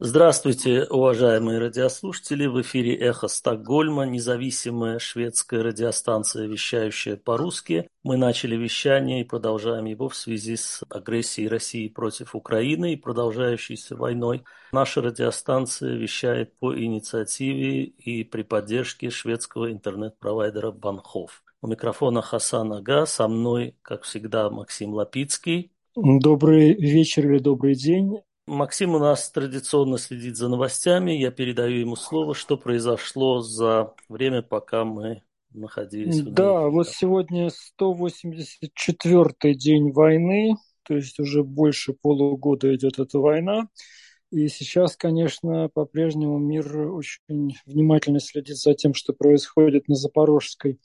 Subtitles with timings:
[0.00, 2.46] Здравствуйте, уважаемые радиослушатели!
[2.46, 7.88] В эфире «Эхо Стокгольма», независимая шведская радиостанция, вещающая по-русски.
[8.04, 13.96] Мы начали вещание и продолжаем его в связи с агрессией России против Украины и продолжающейся
[13.96, 14.44] войной.
[14.70, 21.42] Наша радиостанция вещает по инициативе и при поддержке шведского интернет-провайдера Банхов.
[21.60, 25.72] У микрофона Хасан Ага, со мной, как всегда, Максим Лапицкий.
[25.96, 28.20] Добрый вечер или добрый день.
[28.48, 31.12] Максим у нас традиционно следит за новостями.
[31.12, 37.50] Я передаю ему слово, что произошло за время, пока мы находились в Да, вот сегодня
[37.80, 43.68] 184-й день войны, то есть уже больше полугода идет эта война.
[44.30, 50.80] И сейчас, конечно, по-прежнему мир очень внимательно следит за тем, что происходит на Запорожской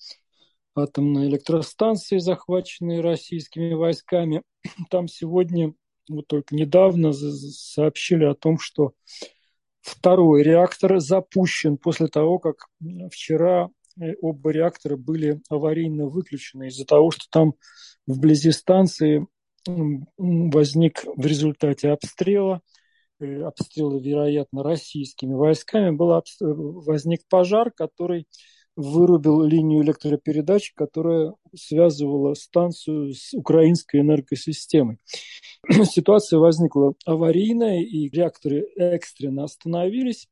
[0.76, 4.44] атомной электростанции, захваченной российскими войсками.
[4.90, 5.74] Там сегодня
[6.10, 8.94] вот только недавно сообщили о том, что
[9.82, 12.68] второй реактор запущен после того, как
[13.12, 16.68] вчера э, оба реактора были аварийно выключены.
[16.68, 17.54] Из-за того, что там
[18.08, 19.28] вблизи станции
[19.66, 22.62] возник в результате обстрела,
[23.20, 28.28] э, обстрела, вероятно, российскими войсками, был возник пожар, который
[28.76, 34.98] вырубил линию электропередач, которая связывала станцию с украинской энергосистемой.
[35.84, 40.28] Ситуация возникла аварийная, и реакторы экстренно остановились.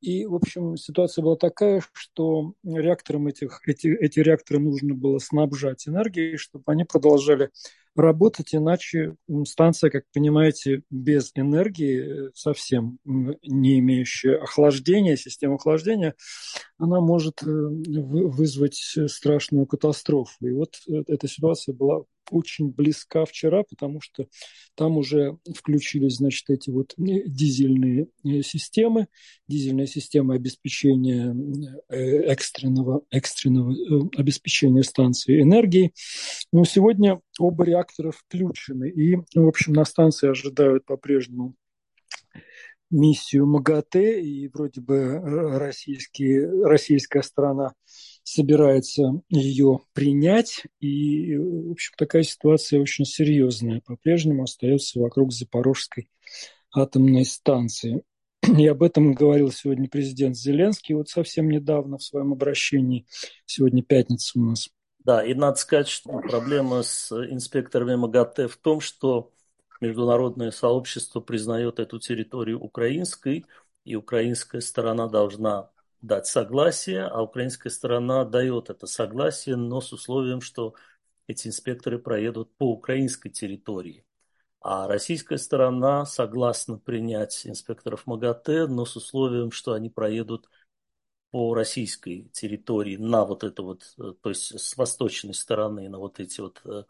[0.00, 5.88] И, в общем, ситуация была такая, что реакторам этих, эти, эти реакторы нужно было снабжать
[5.88, 7.50] энергией, чтобы они продолжали
[7.98, 16.14] работать, иначе станция, как понимаете, без энергии, э, совсем не имеющая охлаждения, системы охлаждения,
[16.78, 20.46] она может э, вызвать страшную катастрофу.
[20.46, 24.26] И вот э, эта ситуация была очень близка вчера, потому что
[24.74, 28.08] там уже включились, значит, эти вот дизельные
[28.42, 29.08] системы,
[29.48, 31.34] дизельная система обеспечения
[31.88, 33.74] экстренного, экстренного
[34.16, 35.92] обеспечения станции энергией.
[36.52, 38.90] Но сегодня оба реактора включены.
[38.90, 41.54] И, в общем, на станции ожидают по-прежнему
[42.90, 47.72] миссию МАГАТЭ, и вроде бы э, российские, российская сторона
[48.22, 50.64] собирается ее принять.
[50.80, 53.82] И, в общем, такая ситуация очень серьезная.
[53.84, 56.10] По-прежнему остается вокруг Запорожской
[56.74, 58.02] атомной станции.
[58.56, 63.06] И об этом говорил сегодня президент Зеленский вот совсем недавно в своем обращении.
[63.44, 64.68] Сегодня пятница у нас.
[65.00, 69.32] Да, и надо сказать, что проблема с инспекторами МАГАТЭ в том, что
[69.80, 73.46] международное сообщество признает эту территорию украинской,
[73.84, 75.70] и украинская сторона должна
[76.02, 80.74] дать согласие, а украинская сторона дает это согласие, но с условием, что
[81.26, 84.04] эти инспекторы проедут по украинской территории.
[84.60, 90.48] А российская сторона согласна принять инспекторов МАГАТЭ, но с условием, что они проедут
[91.30, 96.18] по российской территории на вот это вот, э, то есть с восточной стороны на вот
[96.18, 96.84] эти вот э,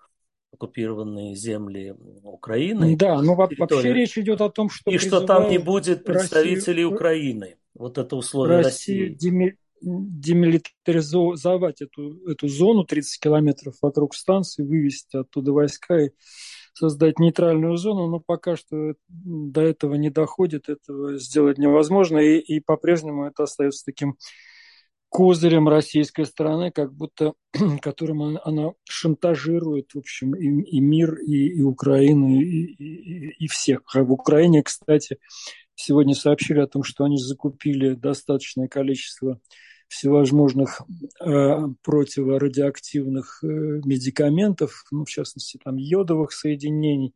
[0.56, 2.96] оккупированные земли Украины.
[2.96, 4.90] Да, но вообще речь идет о том, что...
[4.90, 7.56] И что там не будет представителей Россию, Украины.
[7.74, 9.12] Вот это условие России.
[9.12, 9.58] России.
[9.82, 16.10] демилитаризовать эту, эту зону 30 километров вокруг станции, вывести оттуда войска и
[16.72, 22.60] создать нейтральную зону, но пока что до этого не доходит, этого сделать невозможно, и, и
[22.60, 24.16] по-прежнему это остается таким
[25.16, 27.32] козырем российской стороны, как будто
[27.80, 33.48] которым она, она шантажирует, в общем, и, и мир, и, и Украину, и, и, и
[33.48, 33.80] всех.
[33.94, 35.16] А в Украине, кстати,
[35.74, 39.40] сегодня сообщили о том, что они закупили достаточное количество
[39.88, 40.82] всевозможных
[41.24, 47.14] э, противорадиоактивных э, медикаментов, ну, в частности, там йодовых соединений,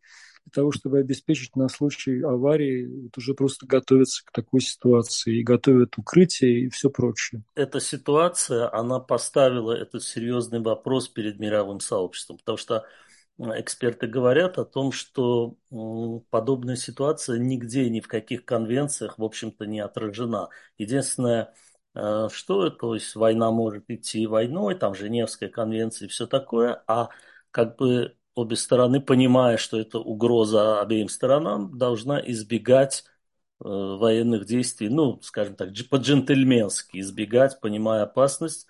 [0.51, 5.43] для того, чтобы обеспечить на случай аварии, вот уже просто готовиться к такой ситуации и
[5.43, 7.43] готовят укрытие и все прочее.
[7.55, 12.85] Эта ситуация, она поставила этот серьезный вопрос перед мировым сообществом, потому что
[13.39, 15.57] эксперты говорят о том, что
[16.31, 20.49] подобная ситуация нигде, ни в каких конвенциях, в общем-то, не отражена.
[20.77, 21.55] Единственное,
[21.95, 27.09] Э, что, то есть война может идти войной, там Женевская конвенция и все такое, а
[27.51, 33.05] как бы обе стороны, понимая, что это угроза обеим сторонам, должна избегать
[33.61, 38.67] э, военных действий, ну, скажем так, по-джентльменски избегать, понимая опасность.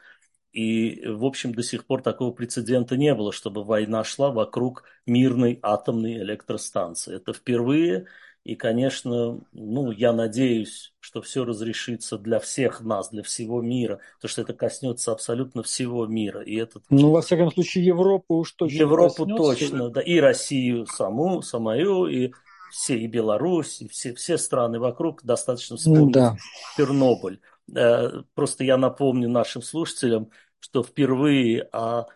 [0.53, 5.59] И, в общем, до сих пор такого прецедента не было, чтобы война шла вокруг мирной
[5.63, 7.15] атомной электростанции.
[7.17, 8.07] Это впервые,
[8.43, 14.31] и, конечно, ну, я надеюсь, что все разрешится для всех нас, для всего мира, потому
[14.31, 16.41] что это коснется абсолютно всего мира.
[16.41, 16.85] И этот...
[16.89, 19.43] Ну, во всяком случае, Европу уж точно Европу коснется.
[19.43, 22.33] точно, да, и Россию саму, самую, и
[22.71, 26.37] все и Беларусь, и все, все страны вокруг достаточно вспомнить ну, да.
[26.77, 27.41] Чернобыль.
[27.75, 32.07] Э, просто я напомню нашим слушателям, что впервые о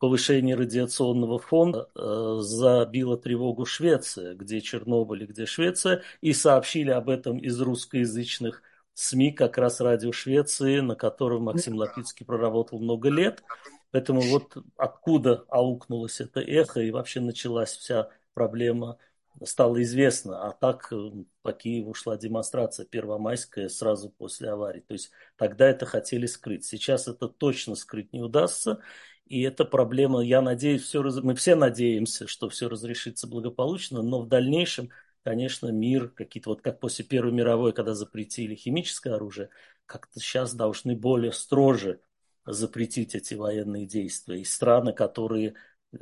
[0.00, 7.08] повышении радиационного фона э, забила тревогу Швеция, где Чернобыль и где Швеция, и сообщили об
[7.10, 8.62] этом из русскоязычных
[8.94, 13.44] СМИ, как раз радио Швеции, на котором Максим Лапицкий проработал много лет.
[13.92, 18.98] Поэтому вот откуда аукнулось это эхо и вообще началась вся проблема
[19.44, 21.10] стало известно, а так э,
[21.42, 24.80] по Киеву шла демонстрация первомайская сразу после аварии.
[24.80, 26.64] То есть тогда это хотели скрыть.
[26.64, 28.80] Сейчас это точно скрыть не удастся.
[29.26, 34.28] И эта проблема, я надеюсь, все, мы все надеемся, что все разрешится благополучно, но в
[34.28, 34.90] дальнейшем,
[35.22, 39.50] конечно, мир, какие-то вот как после Первой мировой, когда запретили химическое оружие,
[39.86, 42.00] как-то сейчас должны более строже
[42.44, 44.40] запретить эти военные действия.
[44.40, 45.54] И страны, которые
[45.92, 45.96] э,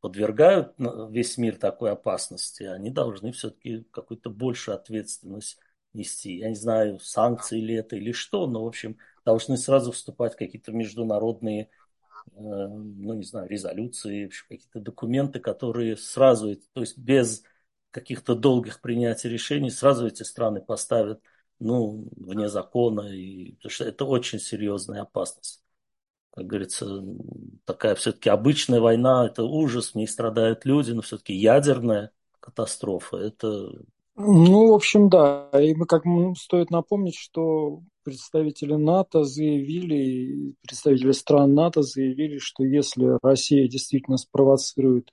[0.00, 0.74] подвергают
[1.10, 5.58] весь мир такой опасности, они должны все-таки какую-то большую ответственность
[5.92, 6.36] нести.
[6.36, 10.72] Я не знаю, санкции ли это или что, но, в общем, должны сразу вступать какие-то
[10.72, 11.68] международные, э,
[12.32, 17.42] ну, не знаю, резолюции, какие-то документы, которые сразу, то есть без
[17.90, 21.20] каких-то долгих принятий решений, сразу эти страны поставят,
[21.60, 25.64] ну, вне закона, и, потому что это очень серьезная опасность
[26.34, 27.04] как говорится,
[27.64, 32.10] такая все-таки обычная война, это ужас, в ней страдают люди, но все-таки ядерная
[32.40, 33.70] катастрофа, это...
[34.16, 35.48] Ну, в общем, да.
[35.52, 36.02] И мы, как
[36.36, 45.10] стоит напомнить, что представители НАТО заявили, представители стран НАТО заявили, что если Россия действительно спровоцирует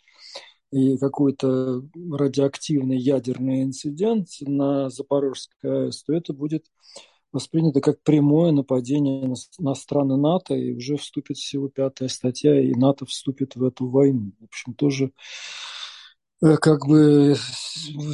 [0.72, 6.66] и какой-то радиоактивный ядерный инцидент на Запорожской АЭС, то это будет
[7.32, 13.06] воспринято как прямое нападение на, страны НАТО, и уже вступит всего пятая статья, и НАТО
[13.06, 14.32] вступит в эту войну.
[14.40, 15.12] В общем, тоже
[16.42, 17.36] как бы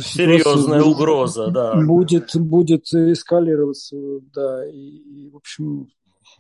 [0.04, 1.76] серьезная будет, угроза, да.
[1.76, 3.96] Будет, будет эскалироваться,
[4.34, 5.88] да, и, и, в общем,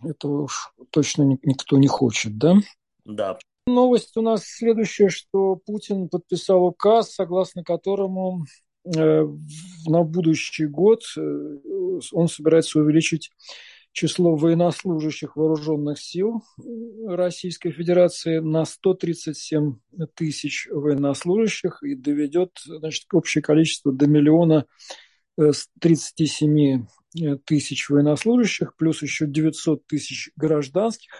[0.03, 2.55] этого уж точно никто не хочет, да?
[3.05, 3.37] Да.
[3.65, 8.45] Новость у нас следующая, что Путин подписал указ, согласно которому
[8.95, 9.27] Э,
[9.85, 11.57] на будущий год э,
[12.13, 13.31] он собирается увеличить
[13.91, 16.43] число военнослужащих вооруженных сил
[17.07, 19.77] Российской Федерации на 137
[20.13, 24.65] тысяч военнослужащих и доведет значит, общее количество до миллиона
[25.35, 26.85] 37
[27.21, 31.11] э, тысяч военнослужащих, плюс еще 900 тысяч гражданских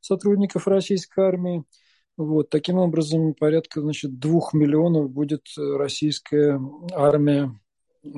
[0.00, 1.64] сотрудников российской армии–
[2.20, 6.60] вот, таким образом, порядка значит, двух миллионов будет э, российская
[6.92, 7.58] армия.
[8.02, 8.08] Э,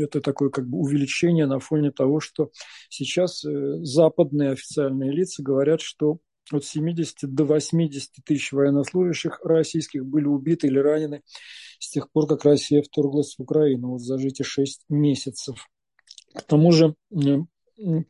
[0.00, 2.50] это такое как бы увеличение на фоне того, что
[2.88, 6.18] сейчас э, западные официальные лица говорят, что
[6.50, 11.22] от 70 до 80 тысяч военнослужащих российских были убиты или ранены
[11.78, 15.68] с тех пор, как Россия вторглась в Украину, вот за эти 6 месяцев.
[16.34, 16.94] К тому же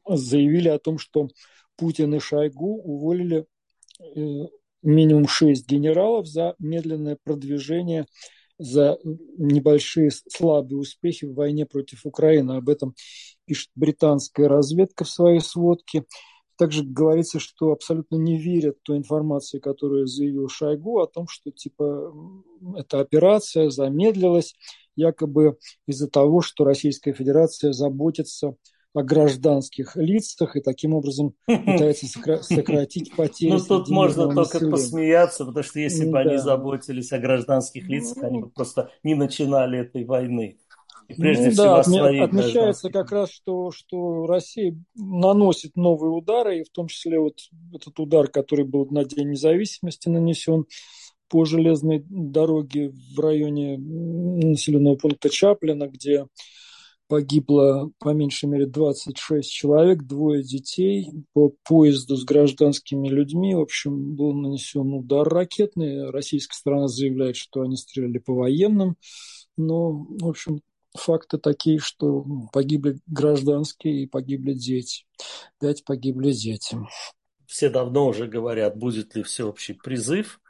[0.08, 1.28] заявили о том, что
[1.76, 3.46] Путин и Шойгу уволили
[4.82, 8.06] минимум шесть генералов за медленное продвижение,
[8.62, 12.52] за небольшие слабые успехи в войне против Украины.
[12.52, 12.94] Об этом
[13.44, 16.04] пишет британская разведка в своей сводке.
[16.56, 22.14] Также говорится, что абсолютно не верят той информации, которую заявил Шойгу о том, что типа
[22.76, 24.54] эта операция замедлилась
[24.94, 28.54] якобы из-за того, что Российская Федерация заботится
[28.94, 33.51] о гражданских лицах и таким образом пытается сократить потери.
[33.51, 38.41] Ну, тут можно только посмеяться, потому что если бы они заботились о гражданских лицах, они
[38.41, 40.58] бы просто не начинали этой войны.
[41.08, 46.65] прежде ну, всего да, отме- отмечается как раз, что, что Россия наносит новые удары, и
[46.65, 47.39] в том числе вот
[47.75, 50.67] этот удар, который был на День независимости нанесен
[51.29, 56.27] по железной дороге в районе населенного пункта Чаплина, где
[57.12, 63.54] погибло по меньшей мере 26 человек, двое детей по поезду с гражданскими людьми.
[63.54, 66.08] В общем, был нанесен удар ракетный.
[66.08, 68.96] Российская сторона заявляет, что они стреляли по военным.
[69.58, 70.62] Но, в общем,
[70.96, 75.04] факты такие, что погибли гражданские и погибли дети.
[75.60, 76.78] Пять погибли дети.
[77.44, 80.40] Все давно уже говорят, будет ли всеобщий призыв.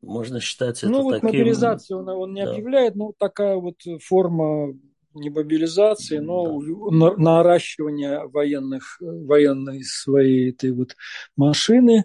[0.00, 1.28] Можно считать это ну, вот таким...
[1.28, 2.52] мобилизацию он, он не да.
[2.52, 4.72] объявляет, но такая вот форма
[5.18, 6.60] не мобилизации, но
[6.90, 7.16] да.
[7.16, 10.96] наращивание военных, военной своей этой вот
[11.36, 12.04] машины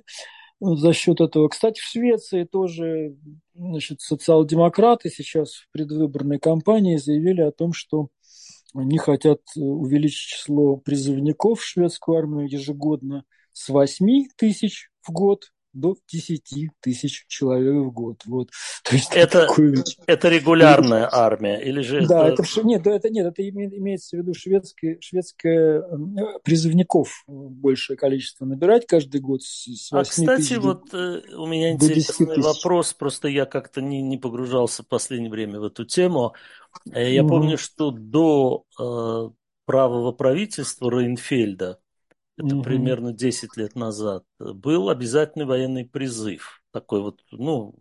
[0.60, 1.50] за счет этого.
[1.50, 3.18] Кстати, в Швеции тоже
[3.54, 8.10] значит, социал-демократы сейчас в предвыборной кампании заявили о том, что
[8.74, 15.96] они хотят увеличить число призывников в шведскую армию ежегодно с 8 тысяч в год до
[16.08, 18.22] 10 тысяч человек в год.
[18.26, 18.50] Вот.
[18.84, 19.48] То есть это,
[20.08, 22.44] это регулярная армия или же да, это...
[22.44, 28.86] это нет, это нет, это имеется в виду шведская, шведская э, призывников большее количество набирать
[28.86, 33.82] каждый год с 8 А кстати, вот э, у меня интересный вопрос, просто я как-то
[33.82, 36.34] не, не погружался в последнее время в эту тему.
[36.86, 37.30] Я угу.
[37.30, 39.30] помню, что до э,
[39.66, 41.80] правого правительства Рейнфельда
[42.38, 42.64] это угу.
[42.64, 46.62] примерно 10 лет назад, был обязательный военный призыв.
[46.72, 47.76] Такой вот, ну,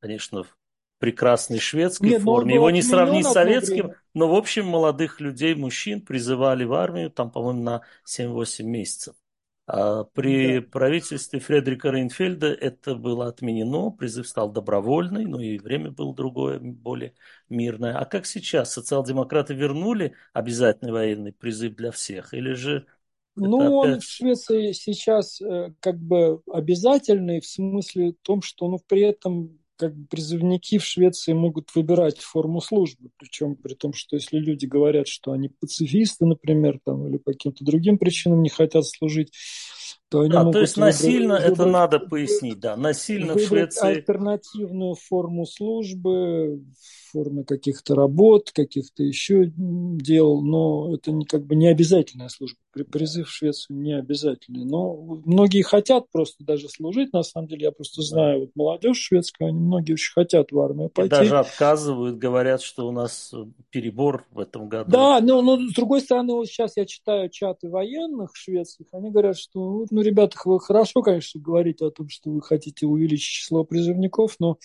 [0.00, 0.56] конечно, в
[0.98, 2.54] прекрасной шведской Нет, форме.
[2.54, 7.30] Его не сравнить с советским, но, в общем, молодых людей, мужчин призывали в армию, там,
[7.30, 9.14] по-моему, на 7-8 месяцев.
[9.68, 10.66] А при да.
[10.70, 17.14] правительстве Фредерика Рейнфельда это было отменено, призыв стал добровольный, но и время было другое, более
[17.48, 17.98] мирное.
[17.98, 18.72] А как сейчас?
[18.72, 22.32] Социал-демократы вернули обязательный военный призыв для всех?
[22.32, 22.86] Или же
[23.36, 23.94] ну, опять...
[23.94, 29.58] он в Швеции сейчас э, как бы обязательный в смысле том, что ну, при этом
[29.76, 34.66] как бы призывники в Швеции могут выбирать форму службы, причем при том, что если люди
[34.66, 39.32] говорят, что они пацифисты, например, там, или по каким-то другим причинам не хотят служить,
[40.08, 43.88] то они да, могут то есть насильно выбрать, это надо пояснить, да, насильно в Швеции
[43.88, 46.62] альтернативную форму службы,
[47.16, 52.58] формы каких-то работ, каких-то еще дел, но это не, как бы не обязательная служба.
[52.92, 54.66] Призыв в Швецию не обязательный.
[54.66, 54.94] Но
[55.24, 59.58] многие хотят просто даже служить, на самом деле, я просто знаю, вот молодежь шведская, они
[59.58, 61.14] многие очень хотят в армию пойти.
[61.14, 63.32] И даже отказывают, говорят, что у нас
[63.70, 64.90] перебор в этом году.
[64.90, 69.38] Да, но, но с другой стороны, вот сейчас я читаю чаты военных шведских, они говорят,
[69.38, 74.58] что, ну, ребята, хорошо, конечно, говорите о том, что вы хотите увеличить число призывников, но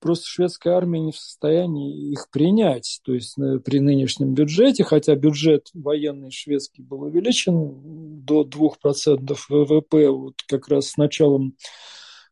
[0.00, 2.98] просто шведская армия не в состоянии их принять.
[3.04, 10.10] То есть э, при нынешнем бюджете, хотя бюджет военный шведский был увеличен до 2% ВВП,
[10.10, 11.54] вот как раз с началом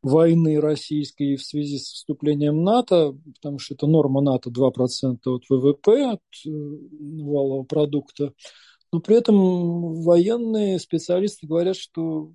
[0.02, 6.14] войны российской в связи с вступлением НАТО, потому что это норма НАТО 2% от ВВП,
[6.14, 8.32] от э, валового продукта.
[8.94, 12.30] Но при этом военные специалисты говорят, что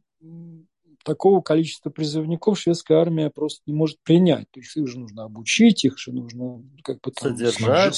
[1.05, 4.51] такого количества призывников шведская армия просто не может принять.
[4.51, 7.95] То есть их же нужно обучить, их же нужно как бы там, Содержать.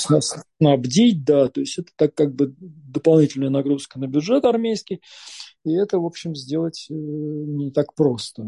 [0.59, 1.47] снабдить, да.
[1.47, 5.01] То есть это так как бы дополнительная нагрузка на бюджет армейский.
[5.65, 8.43] И это, в общем, сделать э, не так просто.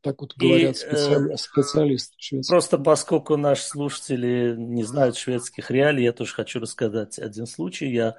[0.00, 1.34] Так вот говорят и, специали...
[1.34, 2.50] э, специалисты шведские.
[2.50, 7.92] Просто поскольку наши слушатели не знают шведских реалий, я тоже хочу рассказать один случай.
[7.92, 8.16] Я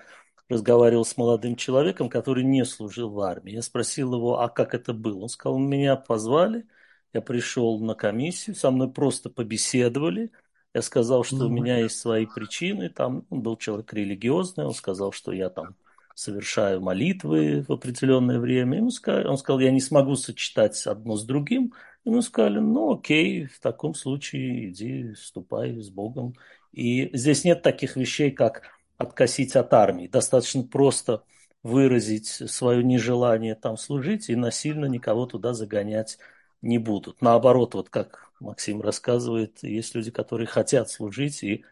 [0.50, 3.54] разговаривал с молодым человеком, который не служил в армии.
[3.54, 5.24] Я спросил его, а как это было?
[5.24, 6.68] Он сказал, меня позвали,
[7.14, 10.32] я пришел на комиссию, со мной просто побеседовали.
[10.74, 12.90] Я сказал, что у меня есть свои причины.
[12.90, 15.76] Там он был человек религиозный, он сказал, что я там
[16.14, 18.78] совершаю молитвы в определенное время.
[18.78, 21.74] Ему сказали, он сказал, я не смогу сочетать одно с другим.
[22.04, 26.36] Ему сказали, ну окей, в таком случае иди, ступай с Богом.
[26.72, 28.64] И здесь нет таких вещей, как
[28.98, 30.08] откосить от армии.
[30.08, 31.24] Достаточно просто
[31.64, 36.20] выразить свое нежелание там служить и насильно никого туда загонять
[36.62, 37.22] не будут.
[37.22, 41.64] Наоборот, вот как Максим рассказывает, есть люди, которые хотят служить, и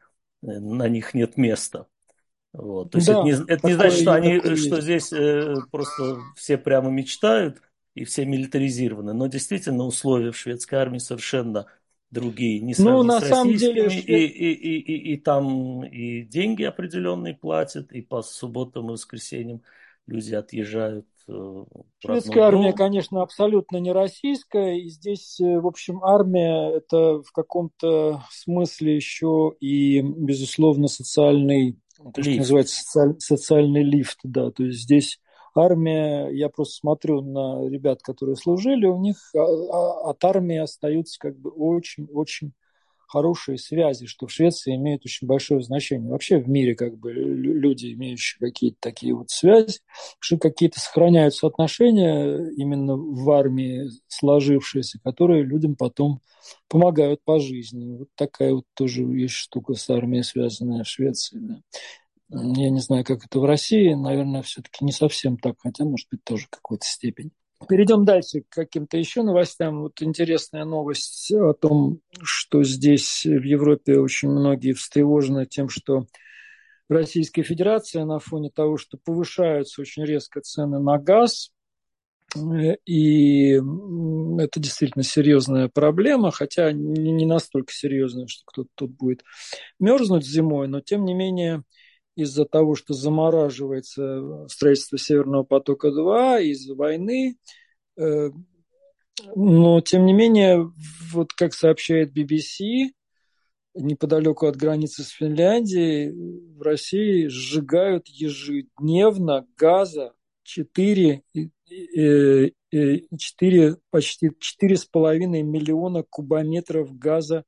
[0.41, 1.87] э, на них нет места.
[2.53, 2.91] Вот.
[2.91, 6.57] То есть да, это не, это не значит, что, они, что здесь э, просто все
[6.57, 7.61] прямо мечтают
[7.95, 9.13] и все милитаризированы.
[9.13, 11.67] Но действительно условия в шведской армии совершенно
[12.13, 16.63] другие, не ну, на с самом деле, и, и, и, и, и там и деньги
[16.63, 19.61] определенные платят, и по субботам и воскресеньям
[20.05, 21.07] люди отъезжают.
[21.27, 21.63] Э,
[21.99, 28.23] Шведская армия, конечно, абсолютно не российская, и здесь, э, в общем, армия это в каком-то
[28.29, 31.79] смысле еще и, безусловно, социальный,
[32.13, 35.19] то, что называется социаль, социальный лифт, да, то есть здесь
[35.57, 41.19] армия, я просто смотрю на ребят, которые служили, у них а, а, от армии остаются
[41.19, 42.53] как бы очень-очень
[43.13, 46.09] хорошие связи, что в Швеции имеет очень большое значение.
[46.09, 49.81] Вообще в мире как бы люди, имеющие какие-то такие вот связи,
[50.19, 56.21] что какие-то сохраняются отношения именно в армии сложившиеся, которые людям потом
[56.67, 57.97] помогают по жизни.
[57.97, 61.37] Вот такая вот тоже есть штука с армией, связанная в Швеции.
[61.39, 61.61] Да.
[62.33, 63.93] Я не знаю, как это в России.
[63.93, 67.31] Наверное, все-таки не совсем так, хотя, может быть, тоже какой-то степени.
[67.69, 69.81] Перейдем дальше к каким-то еще новостям.
[69.81, 76.05] Вот интересная новость о том, что здесь в Европе очень многие встревожены тем, что
[76.89, 81.51] Российская Федерация на фоне того, что повышаются очень резко цены на газ,
[82.85, 89.23] и это действительно серьезная проблема, хотя не настолько серьезная, что кто-то тут будет
[89.79, 91.63] мерзнуть зимой, но тем не менее
[92.15, 97.37] из-за того, что замораживается строительство Северного потока-2, из-за войны,
[97.97, 98.29] э,
[99.35, 100.71] Но, тем не менее,
[101.11, 102.93] вот как сообщает BBC,
[103.75, 106.11] неподалеку от границы с Финляндией
[106.55, 117.43] в России сжигают ежедневно газа 4, 4 почти 4,5 миллиона кубометров газа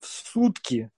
[0.00, 0.90] в сутки.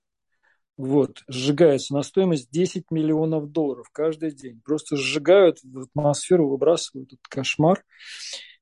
[0.77, 4.61] Вот, сжигается на стоимость 10 миллионов долларов каждый день.
[4.63, 7.83] Просто сжигают в атмосферу, выбрасывают этот кошмар.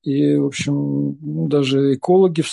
[0.02, 2.44] И, в общем, ну, даже экологи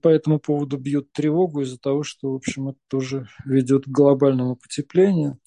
[0.00, 4.56] по этому поводу бьют тревогу из-за того, что, в общем, это тоже ведет к глобальному
[4.56, 5.38] потеплению,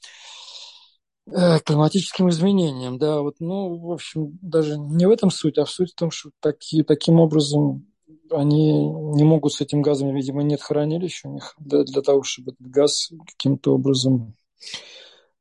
[1.25, 2.97] э, климатическим изменениям.
[2.97, 6.11] Да, вот, ну, в общем, даже не в этом суть, а в суть в том,
[6.11, 7.87] что такие, таким образом
[8.31, 12.51] они не могут с этим газом, видимо, нет хранилища у них для, для того, чтобы
[12.51, 14.35] этот газ каким-то образом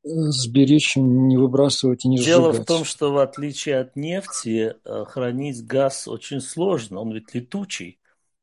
[0.03, 2.63] сберечь, не выбрасывать и не Дело сжигать.
[2.63, 7.01] в том, что в отличие от нефти, э, хранить газ очень сложно.
[7.01, 7.99] Он ведь летучий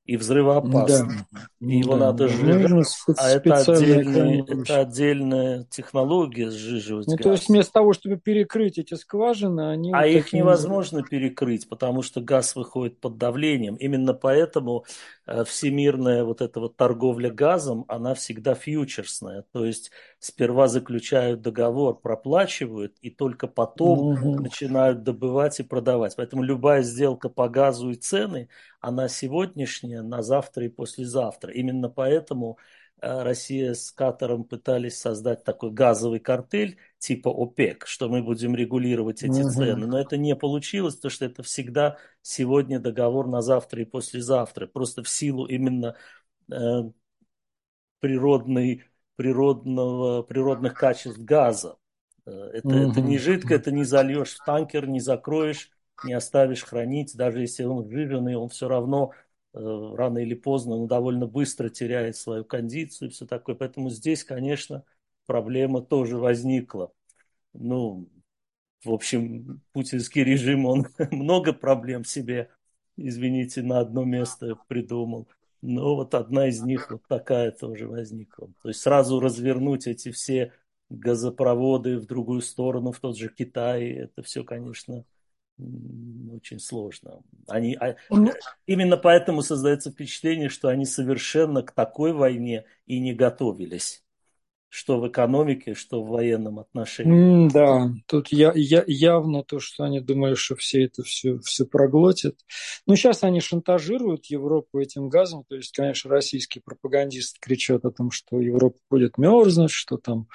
[0.07, 1.17] и взрывоопасный.
[1.31, 2.35] Да, и его да, надо да.
[2.35, 2.71] сжигать.
[3.17, 4.53] А это, хранилище.
[4.53, 7.23] это отдельная технология сжиживать Ну, газ.
[7.23, 12.03] то есть вместо того, чтобы перекрыть эти скважины, они А вот их невозможно перекрыть, потому
[12.03, 13.77] что газ выходит под давлением.
[13.77, 14.85] Именно поэтому
[15.27, 19.45] э, всемирная вот эта вот торговля газом, она всегда фьючерсная.
[19.53, 24.43] То есть сперва заключают договор, проплачивают, и только потом Мгм.
[24.43, 26.15] начинают добывать и продавать.
[26.17, 28.49] Поэтому любая сделка по газу и цены,
[28.81, 31.53] она сегодняшняя, на завтра и послезавтра.
[31.53, 32.59] Именно поэтому
[33.01, 39.23] э, Россия с Катаром пытались создать такой газовый картель типа ОПЕК, что мы будем регулировать
[39.23, 39.51] эти Мгм.
[39.51, 39.87] цены.
[39.87, 44.67] Но это не получилось, потому что это всегда сегодня договор на завтра и послезавтра.
[44.67, 45.97] Просто в силу именно
[46.51, 46.83] э,
[48.01, 48.85] природной,
[49.17, 51.77] природного, природных качеств газа.
[52.27, 55.71] Э, Это, это не жидко, это не зальешь в танкер, не закроешь,
[56.03, 57.17] не оставишь хранить.
[57.17, 59.13] Даже если он жиженый, он все равно
[59.55, 63.55] рано или поздно, но довольно быстро теряет свою кондицию и все такое.
[63.55, 64.85] Поэтому здесь, конечно,
[65.27, 66.93] проблема тоже возникла.
[67.53, 68.09] Ну,
[68.85, 72.51] в общем, путинский режим, он много проблем себе,
[72.97, 75.29] извините, на одно место придумал.
[75.63, 78.53] Но вот одна из них вот такая тоже возникла.
[78.63, 80.53] То есть сразу развернуть эти все
[80.91, 85.05] газопроводы в другую сторону, в тот же Китай, это все, конечно,
[85.59, 87.23] очень сложно.
[87.47, 88.33] Они, а, Ну,
[88.67, 94.03] именно поэтому создается впечатление, что они совершенно к такой войне и не готовились.
[94.69, 97.49] Что в экономике, что в военном отношении.
[97.49, 102.35] Да, тут я, я, явно то, что они думали, что все это все, все проглотят.
[102.85, 105.45] Ну, сейчас они шантажируют Европу этим газом.
[105.49, 110.27] То есть, конечно, российские пропагандисты кричат о том, что Европа будет мерзнуть, что там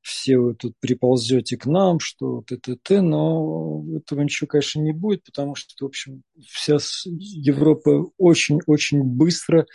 [0.00, 5.54] все вы тут приползете к нам, что т-т-т, но этого ничего, конечно, не будет, потому
[5.54, 9.66] что, в общем, вся Европа очень-очень быстро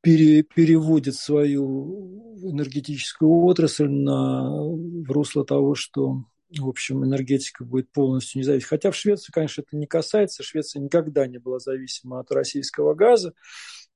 [0.00, 6.24] пере, переводит свою энергетическую отрасль на, в русло того, что
[6.56, 8.68] в общем, энергетика будет полностью независима.
[8.68, 10.44] Хотя в Швеции, конечно, это не касается.
[10.44, 13.34] Швеция никогда не была зависима от российского газа.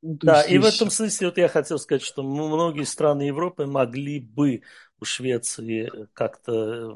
[0.02, 0.62] Ну, да, и здесь...
[0.62, 4.62] в этом смысле вот я хотел сказать, что многие страны Европы могли бы
[5.00, 6.92] у Швеции как-то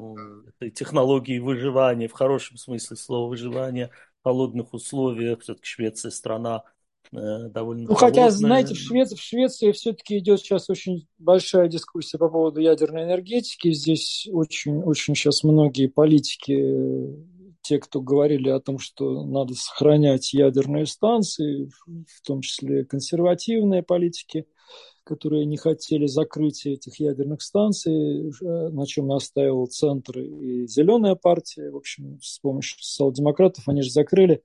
[0.73, 5.41] технологии выживания, в хорошем смысле слова выживания, в холодных условиях.
[5.41, 6.63] Все-таки Швеция страна
[7.11, 12.29] довольно Ну, хотя, знаете, в Швеции, в Швеции все-таки идет сейчас очень большая дискуссия по
[12.29, 13.71] поводу ядерной энергетики.
[13.71, 16.57] Здесь очень, очень сейчас многие политики,
[17.61, 24.47] те, кто говорили о том, что надо сохранять ядерные станции, в том числе консервативные политики,
[25.03, 31.71] которые не хотели закрытия этих ядерных станций, на чем настаивал Центр и Зеленая партия.
[31.71, 34.43] В общем, с помощью социал-демократов они же закрыли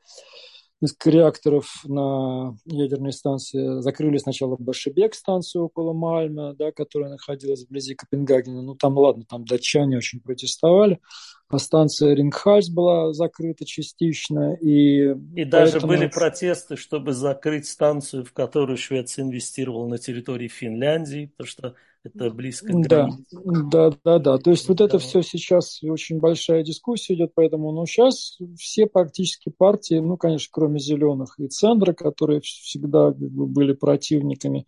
[0.80, 3.80] несколько реакторов на ядерной станции.
[3.80, 8.62] Закрыли сначала Башебек станцию около Мальма, да, которая находилась вблизи Копенгагена.
[8.62, 11.00] Ну, там, ладно, там датчане очень протестовали.
[11.48, 14.54] А станция Рингхальс была закрыта частично.
[14.54, 21.32] И, и даже были протесты, чтобы закрыть станцию, в которую Швеция инвестировала на территории Финляндии,
[21.36, 23.24] потому что это близко к границе.
[23.44, 24.38] Да, да, да, да.
[24.38, 29.50] То есть вот это все сейчас очень большая дискуссия идет, поэтому, ну, сейчас все практически
[29.50, 34.66] партии, ну, конечно, кроме зеленых и центра, которые всегда были противниками,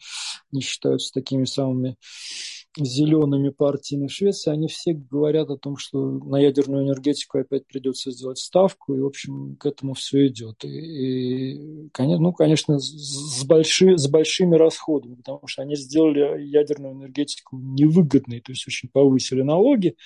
[0.51, 1.97] не считаются такими самыми
[2.77, 8.13] зелеными партиями в Швеции, они все говорят о том, что на ядерную энергетику опять придется
[8.13, 10.65] сделать ставку, и, в общем, к этому все идет.
[10.65, 17.59] И, и ну, конечно, с, больши, с большими расходами, потому что они сделали ядерную энергетику
[17.59, 19.97] невыгодной, то есть очень повысили налоги,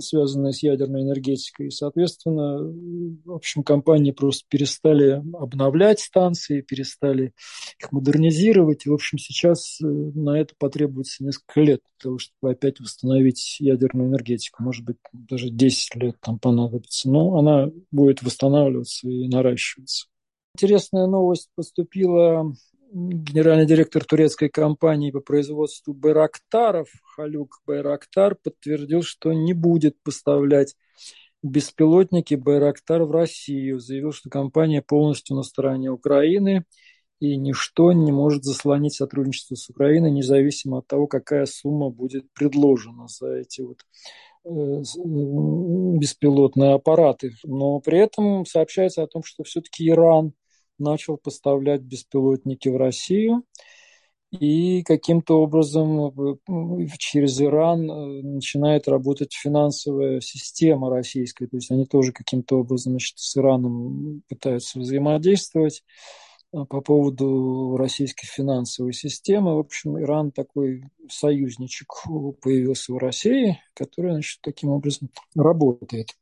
[0.00, 2.58] связанные с ядерной энергетикой, и, соответственно,
[3.24, 7.32] в общем, компании просто перестали обновлять станции, перестали
[7.80, 12.52] их модернизировать, и, в общем, сейчас э, на это потребуется несколько лет для того, чтобы
[12.52, 14.62] опять восстановить ядерную энергетику.
[14.62, 17.10] Может быть, даже 10 лет там понадобится.
[17.10, 20.06] Но она будет восстанавливаться и наращиваться.
[20.56, 22.52] Интересная новость поступила.
[22.90, 30.74] Генеральный директор турецкой компании по производству Байрактаров Халюк Байрактар подтвердил, что не будет поставлять
[31.42, 33.78] беспилотники Байрактар в Россию.
[33.78, 36.64] Заявил, что компания полностью на стороне Украины–
[37.20, 43.08] и ничто не может заслонить сотрудничество с Украиной, независимо от того, какая сумма будет предложена
[43.08, 43.78] за эти вот
[44.44, 44.82] э,
[45.98, 47.32] беспилотные аппараты.
[47.42, 50.32] Но при этом сообщается о том, что все-таки Иран
[50.78, 53.44] начал поставлять беспилотники в Россию,
[54.30, 61.86] и каким-то образом э, через Иран э, начинает работать финансовая система российская, то есть они
[61.86, 65.82] тоже каким-то образом значит, с Ираном пытаются взаимодействовать.
[66.52, 69.56] А, по поводу российской финансовой системы.
[69.56, 71.88] В общем, Иран такой союзничек
[72.40, 76.14] появился в России, который, значит, таким образом работает.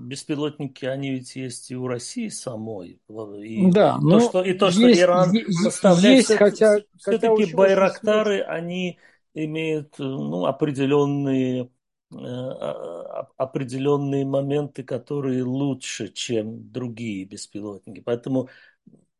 [0.00, 3.00] Беспилотники, они ведь есть и у России самой.
[3.44, 8.40] И да, то, что, и то, что есть, Иран поставляет, есть, хотя, все-таки хотя байрактары,
[8.42, 8.98] они
[9.34, 18.00] имеют ну, определенные э, а, определенные моменты, которые лучше, чем другие беспилотники.
[18.00, 18.48] Поэтому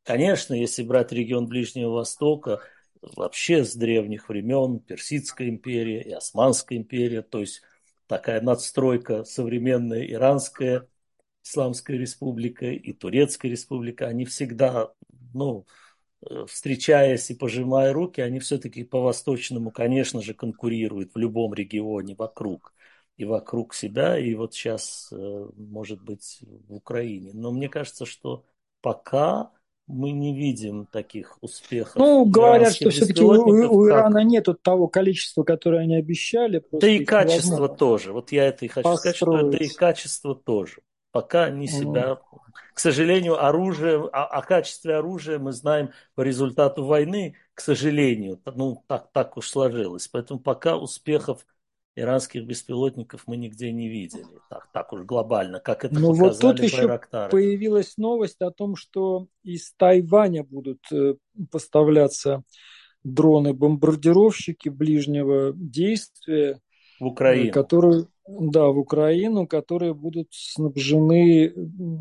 [0.05, 2.61] Конечно, если брать регион Ближнего Востока,
[3.03, 7.63] вообще с древних времен Персидская империя и Османская империя, то есть
[8.07, 10.89] такая надстройка современная Иранская
[11.45, 14.93] Исламская республика и Турецкая республика, они всегда,
[15.35, 15.67] ну,
[16.29, 22.75] э, встречаясь и пожимая руки, они все-таки по-восточному, конечно же, конкурируют в любом регионе вокруг
[23.17, 27.33] и вокруг себя, и вот сейчас, э, может быть, в Украине.
[27.35, 28.45] Но мне кажется, что
[28.81, 29.51] пока
[29.87, 31.97] мы не видим таких успехов.
[31.97, 34.29] Ну, говорят, что все-таки у, у Ирана как...
[34.29, 36.63] нет того количества, которое они обещали.
[36.73, 38.13] Да и качество тоже.
[38.13, 39.17] Вот я это и хочу построить.
[39.17, 40.83] сказать, что это и качество тоже.
[41.11, 42.13] Пока они себя...
[42.13, 42.19] Mm.
[42.75, 48.41] К сожалению, оружие, о, о качестве оружия мы знаем по результату войны, к сожалению.
[48.47, 50.09] Ну, так, так уж сложилось.
[50.09, 51.47] Поэтому пока успехов
[51.95, 54.25] иранских беспилотников мы нигде не видели.
[54.49, 57.01] Так, так уж глобально, как это Ну вот тут еще
[57.31, 61.15] появилась новость о том, что из Тайваня будут э,
[61.51, 62.43] поставляться
[63.05, 66.61] дроны-бомбардировщики ближнего действия.
[66.99, 67.49] В Украину.
[67.49, 71.53] Э, которые, да, в Украину, которые будут снабжены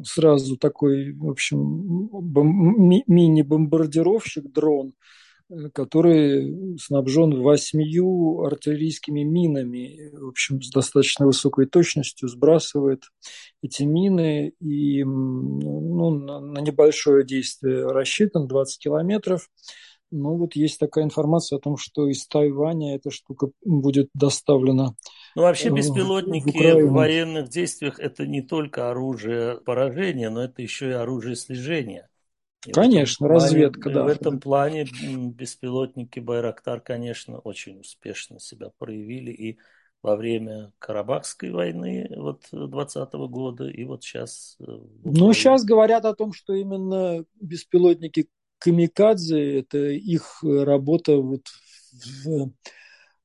[0.05, 4.93] сразу такой, в общем, бом- мини-бомбардировщик, дрон–
[5.73, 13.03] который снабжен восьмию артиллерийскими минами, в общем, с достаточно высокой точностью сбрасывает
[13.61, 19.49] эти мины и ну, на небольшое действие рассчитан, 20 километров.
[20.11, 24.95] Ну вот есть такая информация о том, что из Тайваня эта штука будет доставлена.
[25.35, 30.89] Ну вообще беспилотники в, в военных действиях это не только оружие поражения, но это еще
[30.89, 32.09] и оружие слежения.
[32.65, 34.03] И конечно, плане, разведка, да.
[34.03, 39.57] В этом плане беспилотники Байрактар, конечно, очень успешно себя проявили и
[40.03, 44.57] во время Карабахской войны вот 2020 года и вот сейчас.
[44.59, 48.27] Э, ну, сейчас говорят о том, что именно беспилотники
[48.59, 51.47] Камикадзе, это их работа вот
[52.23, 52.49] в, э,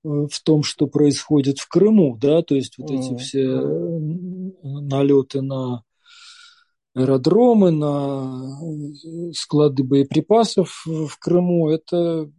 [0.03, 3.47] в том, что происходит в Крыму, да, то есть вот эти все
[4.63, 5.83] налеты на
[6.97, 11.69] аэродромы, на э, склады боеприпасов в Крыму.
[11.69, 12.31] Это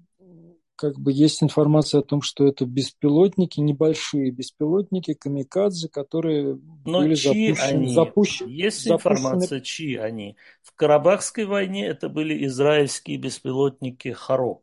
[0.78, 7.16] как бы есть информация о том, что это беспилотники, небольшие беспилотники, камикадзе, которые Но были
[7.16, 7.78] чьи запущены.
[7.78, 7.94] Они?
[7.94, 9.16] Запущены, есть запущены...
[9.18, 10.38] информация, чьи они?
[10.62, 14.60] В Карабахской войне это были израильские беспилотники Харо.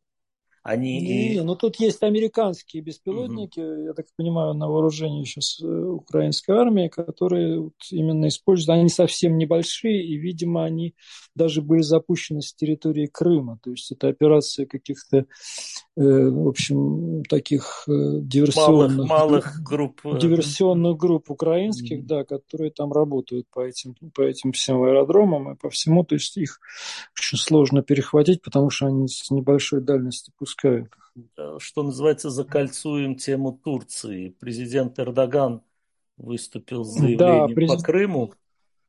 [0.65, 0.99] Они
[1.35, 3.83] не, ну тут есть американские беспилотники, угу.
[3.83, 8.71] я так понимаю, на вооружении сейчас э, украинской армии, которые вот именно используют.
[8.71, 10.95] Они совсем небольшие, и, видимо, они
[11.35, 13.59] даже были запущены с территории Крыма.
[13.63, 15.25] То есть это операция каких-то, э,
[15.97, 20.01] в общем, таких э, диверсионных, малых, малых групп.
[20.07, 22.07] Э, диверсионных групп украинских, угу.
[22.07, 26.05] да, которые там работают по этим, по этим всем аэродромам и по всему.
[26.05, 26.59] То есть их
[27.19, 30.91] очень сложно перехватить, потому что они с небольшой дальности пускают допускают.
[31.59, 34.35] Что называется, закольцуем тему Турции.
[34.41, 35.63] Президент Эрдоган
[36.17, 37.79] выступил с заявлением да, презид...
[37.79, 38.33] по Крыму.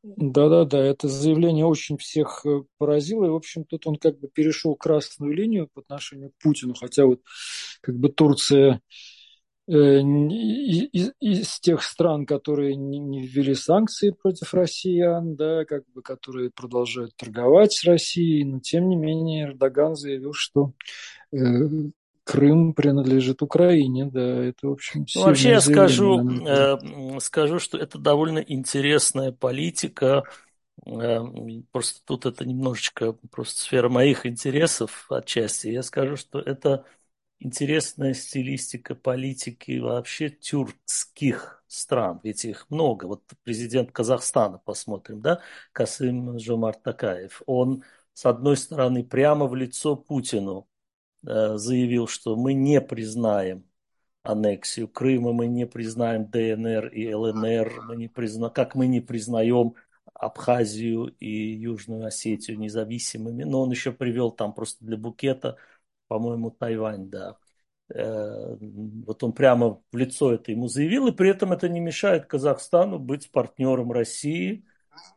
[0.02, 4.76] Да-да-да, это заявление очень всех э, поразило, и, в общем, тут он как бы перешел
[4.76, 7.22] красную линию по отношению к Путину, хотя вот
[7.80, 8.78] как бы Турция э,
[9.68, 16.50] из, из тех стран, которые не, не ввели санкции против россиян, да, как бы, которые
[16.50, 20.72] продолжают торговать с Россией, но тем не менее Эрдоган заявил, что
[21.32, 21.38] э,
[22.22, 27.98] Крым принадлежит Украине, да, это, в общем, ну, Вообще я скажу, э, скажу, что это
[27.98, 30.24] довольно интересная политика,
[30.84, 31.20] э,
[31.70, 35.68] просто тут это немножечко просто сфера моих интересов отчасти.
[35.68, 36.84] Я скажу, что это
[37.38, 43.06] интересная стилистика политики вообще тюркских стран, ведь их много.
[43.06, 45.40] Вот президент Казахстана, посмотрим, да,
[45.72, 50.68] Касым Жомарт Такаев, он, с одной стороны, прямо в лицо Путину
[51.26, 53.64] Э, заявил, что мы не признаем
[54.22, 58.50] аннексию Крыма, мы не признаем ДНР и ЛНР, мы не призна...
[58.50, 59.74] как мы не признаем
[60.14, 63.44] Абхазию и Южную Осетию независимыми.
[63.44, 65.56] Но он еще привел там просто для букета,
[66.08, 67.36] по-моему, Тайвань, да.
[67.94, 72.26] Э, вот он прямо в лицо это ему заявил, и при этом это не мешает
[72.26, 74.64] Казахстану быть партнером России,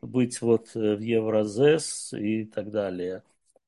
[0.02, 3.22] быть вот в Евразес и так далее.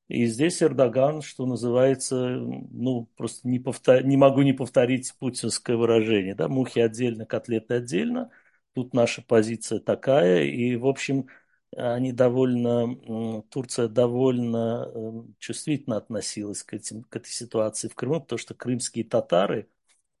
[0.09, 4.03] И здесь Эрдоган, что называется, ну, просто не, повтор...
[4.03, 8.29] не могу не повторить путинское выражение, да, мухи отдельно, котлеты отдельно.
[8.73, 11.27] Тут наша позиция такая, и, в общем,
[11.75, 18.39] они довольно, Турция довольно эм, чувствительно относилась к, этим, к этой ситуации в Крыму, потому
[18.39, 19.69] что крымские татары,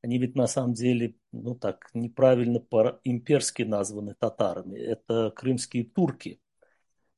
[0.01, 2.61] они ведь на самом деле, ну так, неправильно
[3.03, 4.77] имперски названы татарами.
[4.77, 6.39] Это крымские турки–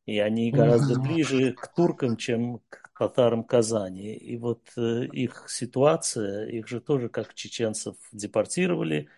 [0.06, 4.14] и они гораздо ближе к туркам, чем к татарам Казани.
[4.14, 9.10] И вот э, их ситуация, их же тоже как чеченцев депортировали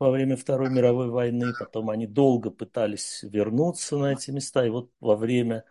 [0.00, 4.90] во время Второй мировой войны, потом они долго пытались вернуться на эти места, и вот
[4.98, 5.64] во время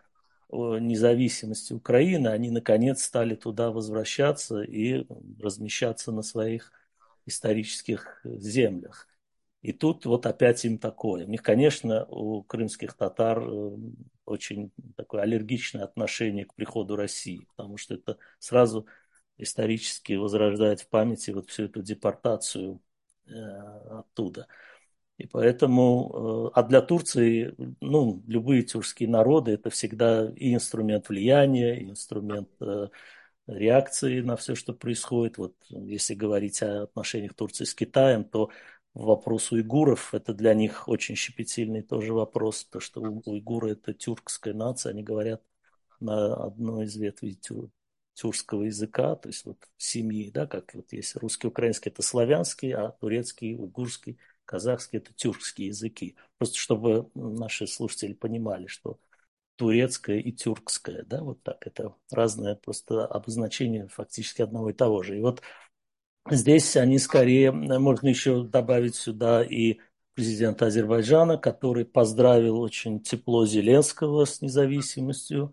[0.50, 5.06] независимости Украины они наконец стали туда возвращаться и
[5.38, 6.72] размещаться на своих
[7.26, 9.06] исторических землях.
[9.62, 11.26] И тут вот опять им такое.
[11.26, 13.76] У них, конечно, у крымских татар э,
[14.24, 18.86] очень такое аллергичное отношение к приходу России, потому что это сразу
[19.36, 22.89] исторически возрождает в памяти вот всю эту депортацию э,
[23.28, 24.46] оттуда.
[25.18, 31.78] И поэтому, э, а для Турции, ну, любые тюркские народы, это всегда и инструмент влияния,
[31.78, 32.48] и инструмент
[33.46, 35.38] реакции на все, что происходит.
[35.38, 38.50] Вот если говорить о отношениях Турции с Китаем, то
[38.94, 44.90] вопрос уйгуров, это для них очень щепетильный тоже вопрос, потому что уйгуры это тюркская нация,
[44.90, 45.42] они говорят
[46.00, 47.70] на одной из ветвей тюр,
[48.14, 52.90] тюркского языка, то есть вот семьи, да, как вот есть русский, украинский это славянский, а
[53.00, 56.16] турецкий, уйгурский, казахский это тюркские языки.
[56.38, 58.98] Просто чтобы наши слушатели понимали, что
[59.56, 65.16] турецкое и тюркское, да, вот так, это разное просто обозначение фактически одного и того же.
[65.18, 65.42] И вот
[66.28, 69.78] Здесь они скорее, можно еще добавить сюда и
[70.14, 75.52] президента Азербайджана, который поздравил очень тепло Зеленского с независимостью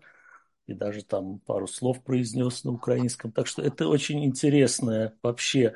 [0.68, 3.32] и даже там пару слов произнес на украинском.
[3.32, 5.74] Так что это очень интересное вообще.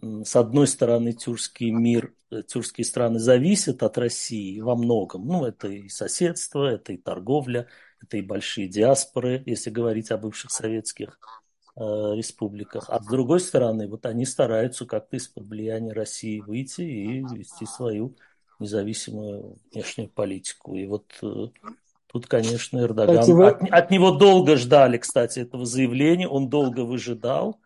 [0.00, 5.26] С одной стороны, тюркский мир, э, тюркские страны зависят от России во многом.
[5.26, 7.68] Ну, это и соседство, это и торговля,
[8.00, 11.18] это и большие диаспоры, если говорить о бывших советских
[11.80, 12.90] Э, республиках.
[12.90, 18.16] А с другой стороны, вот они стараются как-то из-под влияния России выйти и вести свою
[18.58, 20.74] независимую внешнюю политику.
[20.74, 21.46] И вот э,
[22.18, 23.20] тут, конечно, Эрдоган...
[23.20, 23.48] Кстати, вы...
[23.48, 27.60] от, от него долго ждали, кстати, этого заявления, он долго выжидал.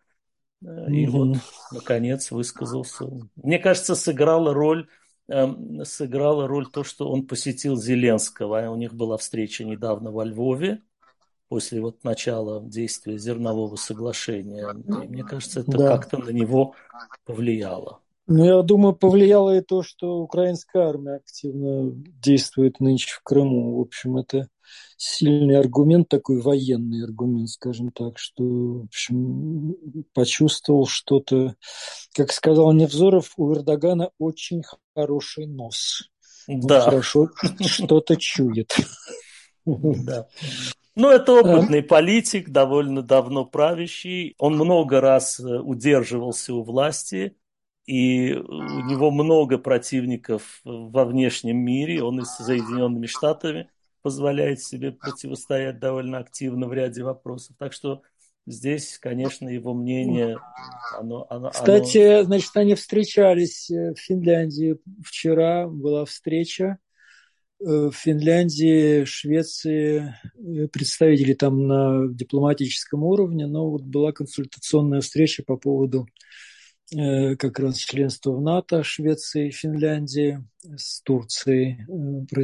[0.62, 1.38] Э, и вот,
[1.72, 3.06] наконец, высказался.
[3.36, 4.88] Мне кажется, сыграла роль
[5.28, 8.68] эм, сыграла роль то, что он посетил Зеленского.
[8.68, 10.82] У них была встреча недавно во Львове
[11.48, 14.70] после вот начала действия зернового соглашения.
[14.72, 15.96] И мне кажется, это да.
[15.96, 16.74] как-то на него
[17.24, 18.00] повлияло.
[18.32, 23.76] Ну, я думаю, повлияло и то, что украинская армия активно действует нынче в Крыму.
[23.76, 24.48] В общем, это
[24.96, 29.76] сильный аргумент, такой военный аргумент, скажем так, что, в общем,
[30.14, 31.56] почувствовал что-то,
[32.14, 34.62] как сказал Невзоров, у Эрдогана очень
[34.94, 36.08] хороший нос.
[36.48, 36.78] Да.
[36.78, 37.28] Он хорошо
[37.60, 38.74] что-то чует.
[39.66, 40.26] Да.
[40.94, 44.34] Ну, это опытный политик, довольно давно правящий.
[44.38, 47.34] Он много раз э, удерживался у власти,
[47.86, 52.02] и у него много противников во внешнем мире.
[52.02, 53.70] Он и с Соединенными Штатами
[54.02, 57.56] позволяет себе противостоять довольно активно в ряде вопросов.
[57.58, 58.02] Так что
[58.46, 60.38] здесь, конечно, его мнение,
[60.98, 62.24] оно, оно, Кстати, оно...
[62.24, 66.78] значит, они встречались в Финляндии вчера, была встреча
[67.64, 75.44] Э, в Финляндии, Швеции э, представители там на дипломатическом уровне, но вот была консультационная встреча
[75.44, 76.31] по поводу э,
[76.90, 81.86] как раз членства в НАТО Швеции и Финляндии с Турцией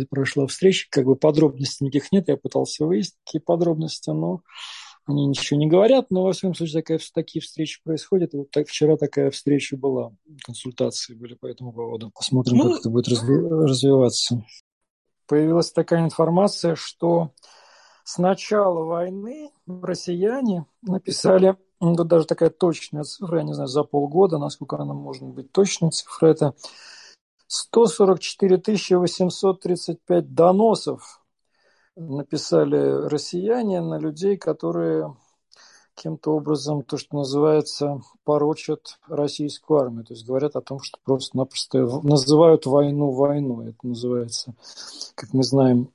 [0.09, 0.87] прошла встреча.
[0.91, 4.43] Как бы подробностей никаких нет, я пытался выяснить какие подробности, но
[5.07, 8.35] они ничего не говорят, но во всяком случае такая, такие встречи происходят.
[8.35, 10.13] Вот так, вчера такая встреча была,
[10.45, 12.11] консультации были по этому поводу.
[12.15, 14.45] Посмотрим, ну, как это будет разви- развиваться
[15.29, 17.33] появилась такая информация, что
[18.03, 24.39] с начала войны россияне написали, ну, даже такая точная цифра, я не знаю, за полгода,
[24.39, 26.55] насколько она может быть точной цифра, это
[27.47, 31.23] 144 835 доносов
[31.97, 35.17] написали россияне на людей, которые
[35.95, 40.05] каким-то образом то, что называется, порочат российскую армию.
[40.05, 43.71] То есть говорят о том, что просто-напросто называют войну войной.
[43.71, 44.55] Это называется,
[45.17, 45.91] как мы знаем,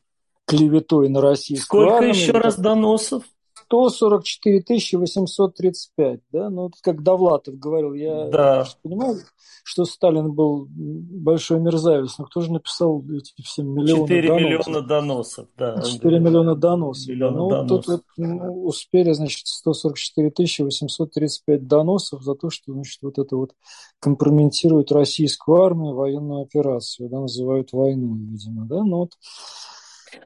[0.46, 2.16] клеветой на российскую Сколько армию.
[2.16, 3.24] еще раз доносов?
[3.66, 8.66] 144 835, да, ну, как Довлатов говорил, я да.
[8.82, 9.20] понимаю,
[9.64, 14.68] что Сталин был большой мерзавец, но кто же написал эти все миллионы 4 доносов?
[14.68, 15.82] миллиона доносов, да.
[15.82, 17.08] 4 миллиона доносов.
[17.08, 17.86] Миллиона ну, доносов.
[17.86, 23.54] тут вот, ну, успели, значит, 144 835 доносов за то, что, значит, вот это вот
[24.00, 29.14] компрометирует российскую армию, военную операцию, да, называют войной, видимо, да, ну вот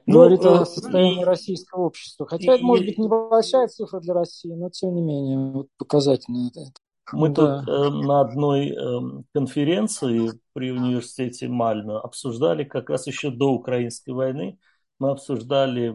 [0.06, 2.26] ну, говорит о э, состоянии российского общества.
[2.26, 6.48] Хотя и, это может быть небольшая цифра для России, но тем не менее вот показательно
[6.48, 6.72] это.
[7.12, 7.60] Мы да.
[7.60, 14.10] тут э, на одной э, конференции при университете Мальме обсуждали как раз еще до украинской
[14.10, 14.58] войны,
[14.98, 15.94] мы обсуждали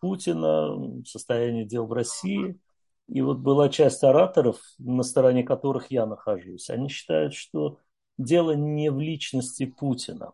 [0.00, 2.58] Путина, состояние дел в России,
[3.08, 6.70] и вот была часть ораторов, на стороне которых я нахожусь.
[6.70, 7.78] Они считают, что
[8.16, 10.32] дело не в личности Путина,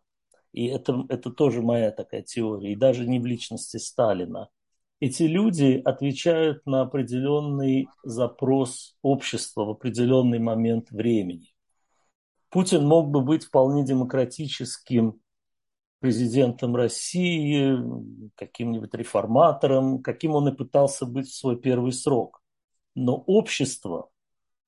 [0.53, 4.49] и это, это тоже моя такая теория, и даже не в личности Сталина.
[4.99, 11.55] Эти люди отвечают на определенный запрос общества в определенный момент времени.
[12.51, 15.21] Путин мог бы быть вполне демократическим
[16.01, 17.79] президентом России,
[18.35, 22.43] каким-нибудь реформатором, каким он и пытался быть в свой первый срок.
[22.95, 24.11] Но общество,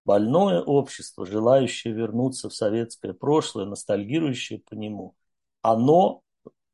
[0.04, 5.16] больное общество, желающее вернуться в советское прошлое, ностальгирующее по нему–
[5.62, 6.22] оно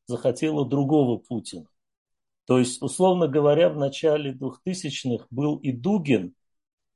[0.07, 1.67] захотело другого Путина.
[2.47, 6.35] То есть, условно говоря, в начале 2000-х был и Дугин,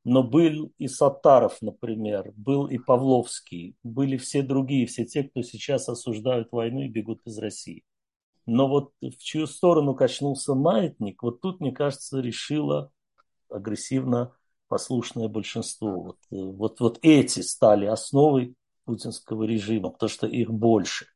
[0.04, 5.88] но был и Саттаров, например, был и Павловский, были все другие, все те, кто сейчас
[5.88, 7.84] осуждают войну и бегут из России.
[8.46, 12.90] Но вот в чью сторону качнулся маятник, вот тут, мне кажется, решило
[13.48, 14.34] агрессивно
[14.68, 16.00] послушное большинство.
[16.00, 21.11] Вот, э, вот, вот эти стали основой путинского режима, потому что их больше.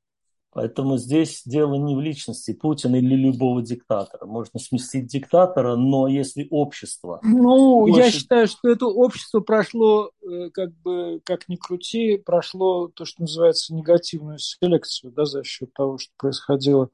[0.57, 4.25] Поэтому здесь дело не в личности Путина или любого диктатора.
[4.25, 7.21] Можно сместить диктатора, но если общество...
[7.23, 8.01] Ну, больше...
[8.01, 13.21] я считаю, что это общество прошло, э, как бы, как ни крути, прошло то, что
[13.21, 16.88] называется негативную селекцию, да, за счет того, что происходило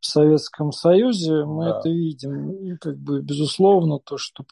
[0.00, 1.44] в Советском Союзе.
[1.44, 1.80] Мы да.
[1.80, 2.52] это видим.
[2.52, 4.44] И, как бы, безусловно, то, что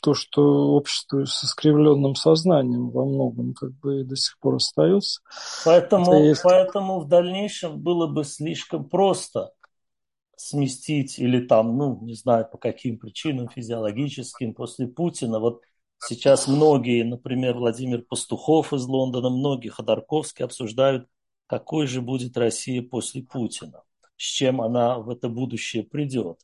[0.00, 0.42] то, что
[0.74, 5.20] общество с искривленным сознанием во многом как бы до сих пор остается.
[5.64, 6.42] Поэтому, есть...
[6.42, 9.52] поэтому в дальнейшем было бы слишком просто
[10.36, 15.40] сместить или там, ну, не знаю, по каким причинам физиологическим после Путина.
[15.40, 15.62] Вот
[15.98, 21.08] сейчас многие, например, Владимир Пастухов из Лондона, многие Ходорковский обсуждают,
[21.46, 23.82] какой же будет Россия после Путина,
[24.16, 26.38] с чем она в это будущее придет.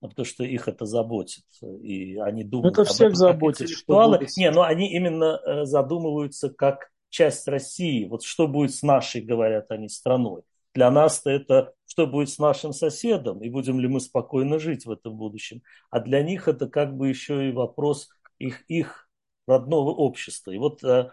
[0.00, 4.34] Ну, потому что их это заботит, и они думают это всех этом заботит, что будет...
[4.36, 8.06] Не, но они именно э, задумываются как часть России.
[8.06, 10.42] Вот что будет с нашей, говорят они, страной.
[10.72, 14.92] Для нас-то это что будет с нашим соседом, и будем ли мы спокойно жить в
[14.92, 15.60] этом будущем.
[15.90, 18.08] А для них это как бы еще и вопрос
[18.38, 19.10] их, их
[19.48, 20.52] родного общества.
[20.52, 21.10] И вот э,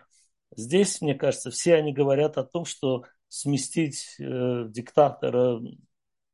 [0.56, 5.60] здесь, мне кажется, все они говорят о том, что сместить э, диктатора,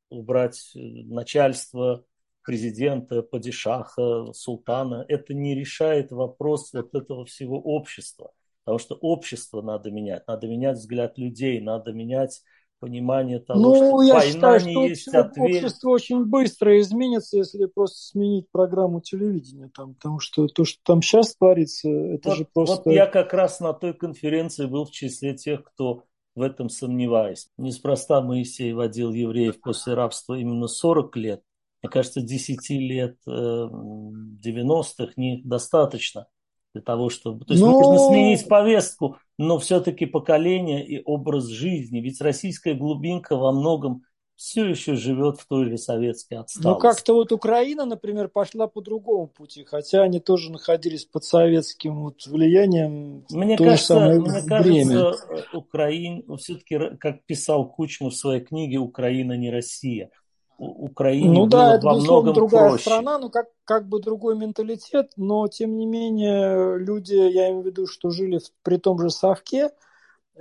[0.10, 2.04] убрать э, начальство,
[2.44, 8.32] президента, падишаха, султана, это не решает вопрос вот этого всего общества.
[8.64, 12.42] Потому что общество надо менять, надо менять взгляд людей, надо менять
[12.80, 15.56] понимание того, ну, что я война считаю, не что есть ответ.
[15.56, 19.72] Общество очень быстро изменится, если просто сменить программу телевидения.
[19.74, 22.82] Там, потому что то, что там сейчас творится, это вот, же просто...
[22.84, 26.04] Вот я как раз на той конференции был в числе тех, кто
[26.36, 27.48] в этом сомневаясь.
[27.58, 31.42] Неспроста Моисей водил евреев после рабства именно 40 лет,
[31.84, 36.28] мне кажется, 10 лет 90-х э, недостаточно,
[36.74, 37.46] для того, чтобы...
[37.46, 37.72] То есть но...
[37.72, 42.00] нужно сменить повестку, но все-таки поколение и образ жизни.
[42.00, 44.04] Ведь российская глубинка во многом
[44.36, 46.68] все еще живет в той же советской отсталости.
[46.68, 52.02] Ну, как-то вот Украина, например, пошла по другому пути, хотя они тоже находились под советским
[52.02, 55.16] вот влиянием мне кажется, мне кажется,
[55.54, 60.10] Украина, все-таки, как писал Кучма в своей книге «Украина не Россия»,
[60.58, 62.84] Украине ну, да, это, во многом другая проще.
[62.84, 67.66] страна, но как, как бы другой менталитет, но тем не менее люди, я имею в
[67.66, 69.72] виду, что жили в, при том же Совке,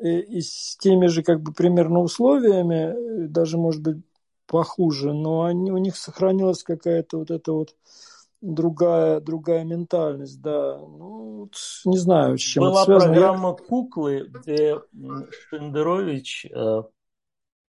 [0.00, 3.98] и, и с теми же как бы примерно условиями, даже может быть
[4.46, 7.74] похуже, но они, у них сохранилась какая-то вот эта вот
[8.42, 10.78] другая, другая ментальность, да.
[10.78, 11.48] Ну,
[11.84, 13.12] не знаю, с чем Была это связано.
[13.14, 14.78] программа «Куклы», где
[15.48, 16.82] Шендерович э,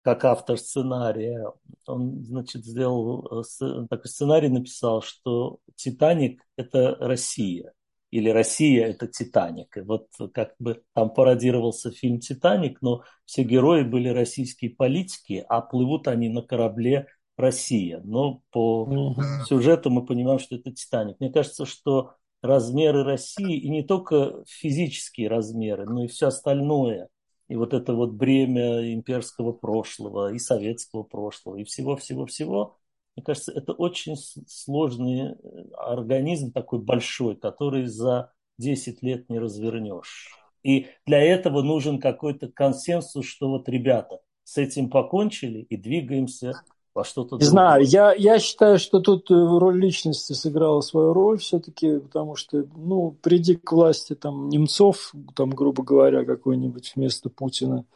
[0.02, 1.46] как автор сценария,
[1.86, 7.72] он, значит, сделал э, такой сценарий, написал, что «Титаник»— это Россия,
[8.10, 9.76] или «Россия»— это «Титаник».
[9.76, 15.60] И вот как бы там пародировался фильм «Титаник», но все герои были российские политики, а
[15.60, 18.00] плывут они на корабле «Россия».
[18.02, 19.16] Но по
[19.48, 21.16] сюжету мы понимаем, что это «Титаник».
[21.20, 27.08] Мне кажется, что размеры России, и не только физические размеры, но и все остальное–
[27.52, 32.78] и вот это вот бремя имперского прошлого и советского прошлого и всего-всего-всего,
[33.14, 35.34] мне кажется, это очень сложный э,
[35.76, 40.34] организм такой большой, который за 10 лет не развернешь.
[40.62, 46.54] И для этого нужен какой-то консенсус, что вот, ребята, с этим покончили и двигаемся
[46.94, 51.38] во что-то Не знаю, я, я считаю, что тут э, роль личности сыграла свою роль
[51.38, 57.86] все-таки, потому что, ну, приди к власти там Немцов, там, грубо говоря, какой-нибудь вместо Путина,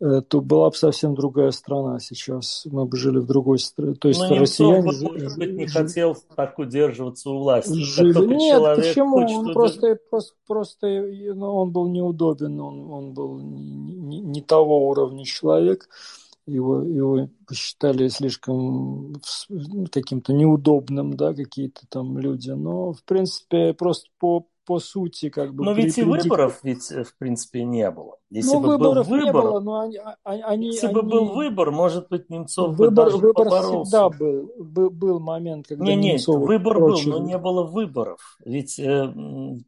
[0.00, 2.66] э, то была бы совсем другая страна сейчас.
[2.68, 3.94] Мы бы жили в другой стране.
[3.94, 4.82] То есть Но россияне...
[4.82, 7.72] Немцов, может быть, не хотел так удерживаться у власти.
[7.72, 8.34] Жили.
[8.34, 9.18] Нет, почему?
[9.18, 15.24] Он просто, просто, просто ну, он был неудобен, он, он был не, не того уровня
[15.24, 15.88] человек
[16.48, 19.14] его, его посчитали слишком
[19.90, 22.50] каким-то неудобным, да, какие-то там люди.
[22.50, 25.64] Но, в принципе, просто по, по сути, как бы...
[25.64, 28.16] Но ведь и выборов ведь, в принципе, не было.
[28.30, 29.96] Если ну, бы выборов был выбор, не было, но они...
[29.96, 30.94] А, а, они если они...
[30.94, 33.82] бы был выбор, может быть, Немцов выбор, бы даже Выбор поборолся.
[33.84, 34.50] всегда был.
[34.58, 34.90] был.
[34.90, 37.10] Был момент, когда не, не, Немцов выбор прочили.
[37.10, 38.36] был, но не было выборов.
[38.44, 39.14] Ведь э,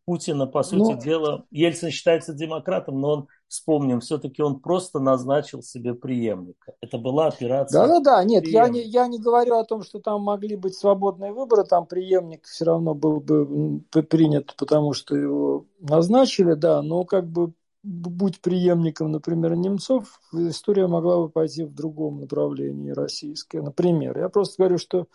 [0.05, 5.61] Путина, по сути ну, дела, Ельцин считается демократом, но он вспомним, все-таки он просто назначил
[5.61, 6.73] себе преемника.
[6.81, 7.81] Это была операция.
[7.81, 11.65] Да-да-да, нет, я не, я не говорю о том, что там могли быть свободные выборы,
[11.65, 17.53] там преемник все равно был бы принят, потому что его назначили, да, но как бы
[17.83, 23.63] будь преемником, например, Немцов, история могла бы пойти в другом направлении российское.
[23.63, 25.07] Например, я просто говорю, что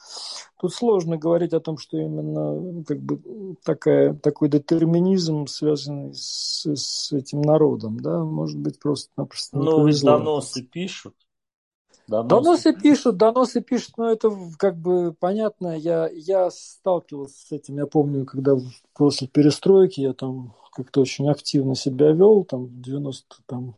[0.59, 7.11] тут сложно говорить о том, что именно как бы такая, такой детерминизм, связанный с, с
[7.11, 11.15] этим народом, да, может быть, просто-напросто Ну, ведь доносы пишут.
[12.07, 12.29] Доносы.
[12.29, 15.77] доносы пишут, доносы пишут, но это как бы понятно.
[15.77, 18.55] Я, я сталкивался с этим, я помню, когда
[18.93, 23.75] после перестройки я там как-то очень активно себя вел, там, в 90 там,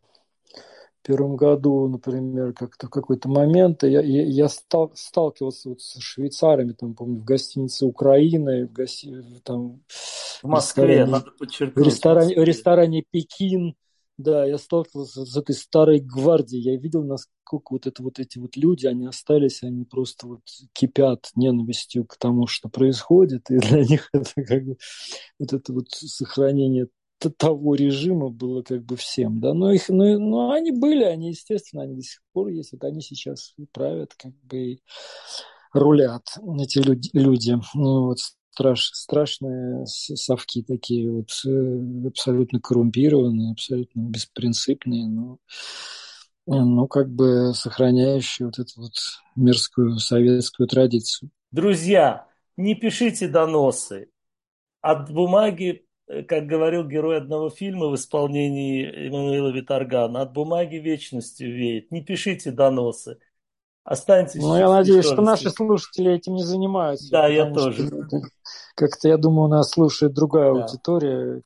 [1.07, 6.73] первом году, например, как-то в какой-то момент я, я, я стал, сталкивался вот с швейцарами,
[6.73, 9.79] там, помню, в гостинице Украины, в, гости, там,
[10.43, 11.85] в Москве, надо подчеркнуть.
[11.85, 13.75] В ресторане, в ресторане Пекин,
[14.17, 18.55] да, я сталкивался с этой старой гвардией, я видел, насколько вот это вот эти вот
[18.57, 20.41] люди, они остались, они просто вот
[20.73, 24.77] кипят ненавистью к тому, что происходит, и для них это как бы
[25.39, 26.87] вот это вот сохранение
[27.37, 31.83] того режима было как бы всем, да, но их, ну, ну, они были, они, естественно,
[31.83, 34.79] они до сих пор есть, вот они сейчас правят, как бы
[35.73, 36.23] рулят,
[36.59, 37.55] эти люди, люди.
[37.73, 38.17] Ну, вот
[38.57, 45.37] страш, страшные совки такие вот, э, абсолютно коррумпированные, абсолютно беспринципные, но,
[46.47, 48.93] ну, как бы сохраняющие вот эту вот
[49.35, 51.29] мирскую советскую традицию.
[51.51, 52.27] Друзья,
[52.57, 54.09] не пишите доносы.
[54.81, 61.53] От бумаги, э, как говорил герой одного фильма в исполнении Эммануила Виторгана, от бумаги вечностью
[61.53, 61.91] веет.
[61.91, 63.19] Не пишите доносы.
[63.87, 64.41] Останьтесь.
[64.41, 67.09] Ну, я надеюсь, что наши слушатели этим не занимаются.
[67.09, 67.89] Да, я тоже.
[68.75, 70.63] Как-то, я думаю, нас слушает другая да.
[70.63, 71.41] аудитория.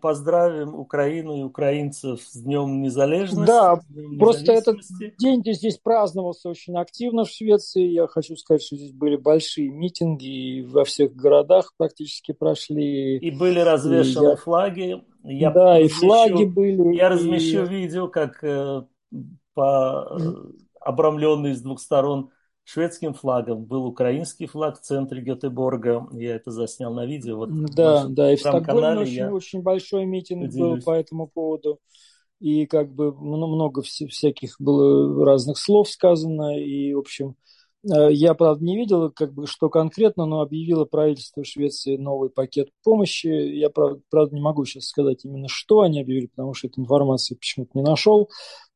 [0.00, 3.46] Поздравим Украину и украинцев с Днем Незалежности.
[3.46, 4.78] Да, Днем просто этот
[5.18, 7.84] день здесь праздновался очень активно в Швеции.
[7.84, 13.18] Я хочу сказать, что здесь были большие митинги, и во всех городах практически прошли.
[13.18, 14.36] И были развешаны я...
[14.36, 15.04] флаги.
[15.24, 16.96] Я да, размещу, и флаги были.
[16.96, 17.68] Я размещу и...
[17.68, 18.82] видео, как э,
[19.52, 20.18] по
[20.84, 22.30] обрамленные с двух сторон
[22.64, 23.64] шведским флагом.
[23.64, 26.08] Был украинский флаг в центре Гетеборга.
[26.12, 27.36] Я это заснял на видео.
[27.36, 30.56] Вот да, да, и в Стокгольме очень, очень большой митинг поделюсь.
[30.56, 31.80] был по этому поводу.
[32.40, 36.58] И как бы много всяких было разных слов сказано.
[36.58, 37.36] И, в общем,
[37.84, 42.68] Э, я, правда, не видел, как бы, что конкретно, но объявило правительство Швеции новый пакет
[42.84, 43.26] помощи.
[43.26, 47.34] Я, правда, правда, не могу сейчас сказать именно, что они объявили, потому что этой информации
[47.34, 48.30] почему-то не нашел.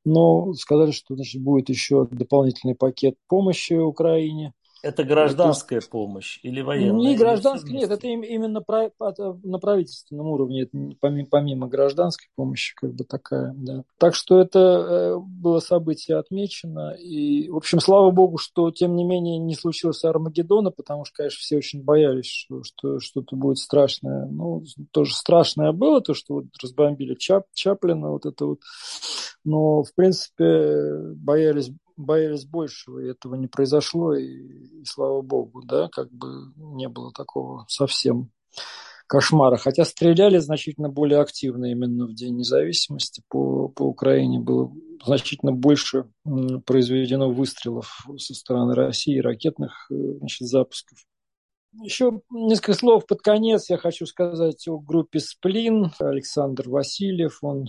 [0.07, 4.55] Но сказали, что значит, будет еще дополнительный пакет помощи Украине.
[4.87, 7.11] Это гражданская это, помощь или военная?
[7.11, 8.93] Не гражданская, нет, это именно про,
[9.43, 13.83] на правительственном уровне, это помимо, помимо гражданской помощи, как бы такая, да.
[13.99, 19.03] Так что это э, было событие отмечено, и, в общем, слава богу, что, тем не
[19.03, 24.27] менее, не случилось Армагеддона, потому что, конечно, все очень боялись, что, что что-то будет страшное.
[24.27, 24.63] Ну,
[24.93, 28.61] тоже страшное было, то, что вот разбомбили Чап, Чаплина, вот это вот,
[29.45, 35.89] но, в принципе, боялись боялись большего, и этого не произошло, и, и слава богу, да,
[35.89, 38.31] как бы не было такого совсем
[39.07, 39.57] кошмара.
[39.57, 43.23] Хотя стреляли значительно более активно именно в День независимости.
[43.29, 44.73] По, по Украине было
[45.05, 46.07] значительно больше
[46.65, 50.99] произведено выстрелов со стороны России, ракетных э, значит, запусков.
[51.83, 55.93] Еще несколько слов под конец я хочу сказать о группе «Сплин».
[55.99, 57.67] Александр Васильев, он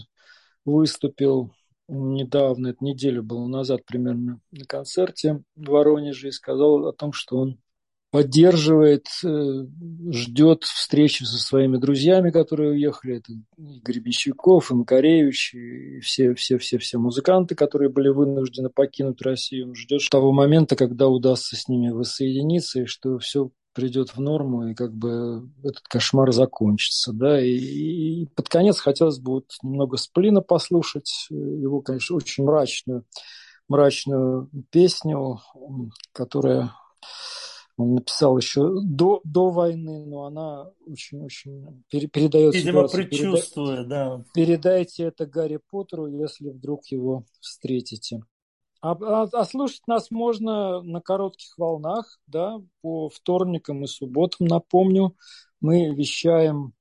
[0.63, 1.53] выступил
[1.87, 7.37] недавно, это неделю было назад примерно, на концерте в Воронеже и сказал о том, что
[7.37, 7.59] он
[8.09, 9.65] поддерживает, э,
[10.11, 13.17] ждет встречи со своими друзьями, которые уехали.
[13.17, 19.21] Это и Гребенщиков, и Макаревич, и все, все, все, все музыканты, которые были вынуждены покинуть
[19.21, 19.67] Россию.
[19.67, 24.69] Он ждет того момента, когда удастся с ними воссоединиться, и что все придет в норму,
[24.69, 29.97] и как бы этот кошмар закончится, да, и, и под конец хотелось бы вот немного
[29.97, 33.05] сплина послушать, его, конечно, очень мрачную,
[33.67, 35.39] мрачную песню,
[36.11, 36.71] которая
[37.77, 43.03] он написал еще до, до войны, но она очень-очень передает Видимо, ситуацию.
[43.03, 43.89] предчувствуя, переда...
[43.89, 44.23] да.
[44.33, 48.23] Передайте это Гарри Поттеру, если вдруг его встретите.
[48.81, 55.15] А, а, а слушать нас можно на коротких волнах, да, по вторникам и субботам, напомню.
[55.59, 56.73] Мы вещаем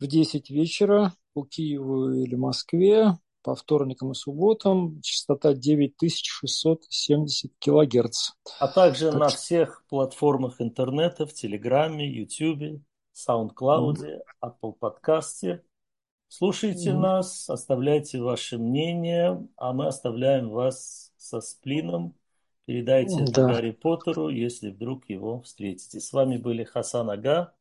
[0.00, 8.32] в 10 вечера по Киеву или Москве, по вторникам и субботам, частота 9670 килогерц.
[8.58, 12.80] А также так на всех платформах интернета, в Телеграме, Ютубе,
[13.12, 14.20] Саундклауде, mm.
[14.42, 15.62] Apple подкасте.
[16.26, 16.98] Слушайте mm.
[16.98, 22.14] нас, оставляйте ваше мнение, а мы оставляем вас со сплином.
[22.64, 23.46] Передайте это да.
[23.46, 26.00] Гарри Поттеру, если вдруг его встретите.
[26.00, 27.52] С вами были Хасан Ага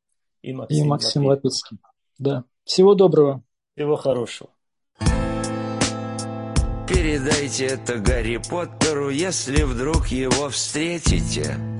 [0.42, 1.78] и Максим, и Максим Лапицкий.
[2.18, 2.44] Да.
[2.64, 3.44] Всего доброго.
[3.76, 4.50] Всего хорошего.
[6.88, 11.75] Передайте это Гарри Поттеру, если вдруг его встретите.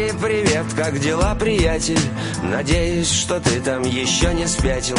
[0.00, 2.00] Гарри, привет, как дела, приятель?
[2.42, 4.96] Надеюсь, что ты там еще не спятил.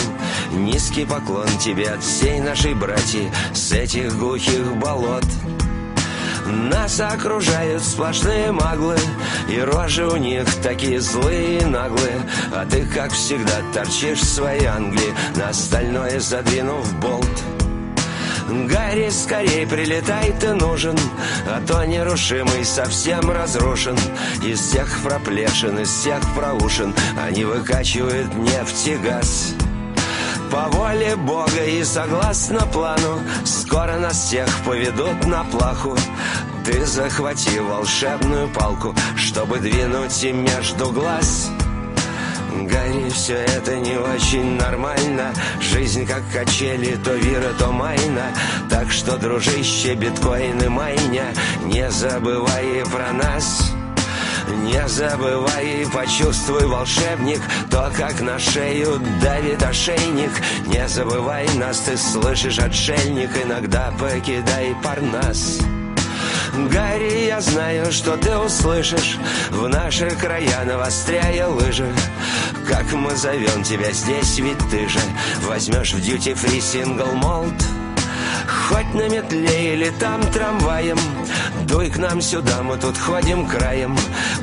[0.51, 5.25] Низкий поклон тебе от всей нашей братьи С этих глухих болот.
[6.45, 8.97] Нас окружают сплошные маглы
[9.49, 12.21] И рожи у них такие злые и наглые.
[12.53, 17.60] А ты, как всегда, торчишь в своей Англии На остальное задвинув болт
[18.51, 20.97] Гарри, скорей прилетай, ты нужен
[21.47, 23.97] А то нерушимый совсем разрушен.
[24.43, 29.53] Из всех проплешин, из всех проушин Они выкачивают нефть и газ.
[30.51, 35.95] По воле Бога и согласно плану Скоро нас всех поведут на плаху.
[36.65, 41.49] Ты захвати волшебную палку Чтобы двинуть им между глаз
[42.67, 45.33] Гарри, все это не очень нормально.
[45.59, 48.31] Жизнь как качели, то вира, то майна.
[48.69, 51.33] Так что, дружище, биткоины майня.
[51.65, 53.71] Не забывай про нас.
[54.63, 60.31] Не забывай почувствуй, волшебник То, как на шею давит ошейник.
[60.67, 65.59] Не забывай нас, ты слышишь, отшельник Иногда покидай парнас.
[66.53, 69.17] Гарри, я знаю, что ты услышишь.
[69.51, 71.87] В наши края навостряя лыжи
[72.67, 74.99] Как мы зовем тебя здесь, ведь ты же
[75.47, 77.53] Возьмешь в дьюти-фри сингл молд
[78.47, 80.97] Хоть на метле или там трамваем
[81.67, 83.97] Дуй к нам сюда, мы тут ходим краем.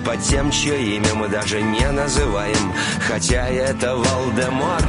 [0.05, 2.73] Под тем, чье имя мы даже не называем
[3.07, 4.85] Хотя это Волдеморт.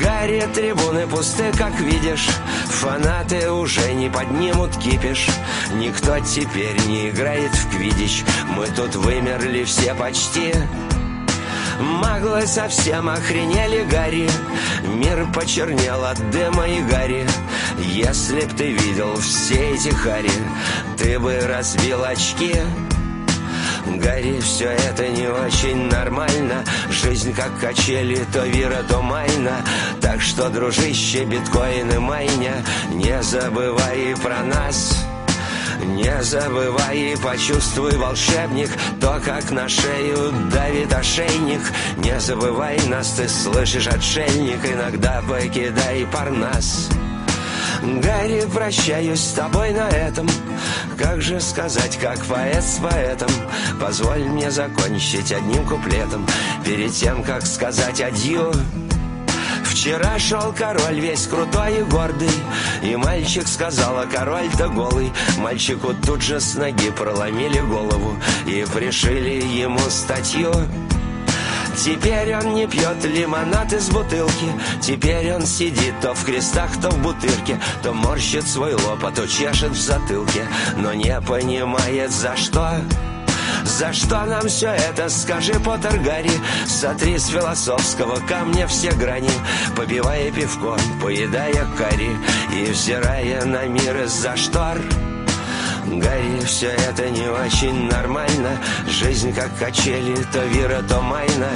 [0.00, 2.28] Гарри, трибуны пусты, как видишь
[2.66, 5.26] Фанаты уже не поднимут кипиш.
[5.74, 8.24] Никто теперь не играет в квидич
[8.56, 10.52] Мы тут вымерли все почти
[11.82, 14.30] Маглы совсем охренели Гарри.
[14.84, 17.26] Мир почернел от дыма и гари.
[17.78, 20.30] Если б ты видел все эти хари
[20.96, 22.54] Ты бы разбил очки.
[23.86, 26.64] Гарри, все это не очень нормально.
[26.88, 29.56] Жизнь как качели, то вира, то майна.
[30.00, 35.04] Так что, дружище, биткоин и майня Не забывай про нас
[35.84, 38.70] не забывай и почувствуй, волшебник,
[39.00, 41.60] То, как на шею давит ошейник.
[41.98, 46.88] Не забывай нас, ты слышишь, отшельник, Иногда покидай парнас.
[47.82, 50.28] Гарри, прощаюсь с тобой на этом
[50.96, 53.30] Как же сказать, как поэт с поэтом
[53.80, 56.24] Позволь мне закончить одним куплетом
[56.64, 58.52] Перед тем, как сказать адью
[59.82, 62.30] Вчера шел король весь крутой и гордый
[62.84, 68.16] И мальчик сказал, а король-то голый Мальчику тут же с ноги проломили голову
[68.46, 70.52] И пришили ему статью.
[71.76, 77.02] Теперь он не пьет лимонад из бутылки Теперь он сидит то в крестах, то в
[77.02, 82.76] бутырке То морщит свой лоб, а то чешет в затылке Но не понимает за что
[83.64, 86.32] за что нам все это, скажи, Поттер Гарри
[86.66, 89.30] Сотри с философского камня все грани
[89.76, 92.16] Побивая пивком, поедая карри
[92.54, 94.78] И взирая на мир из-за штор.
[95.86, 98.58] Гарри, все это не очень нормально.
[98.88, 101.48] Жизнь как качели, то вира, то майна.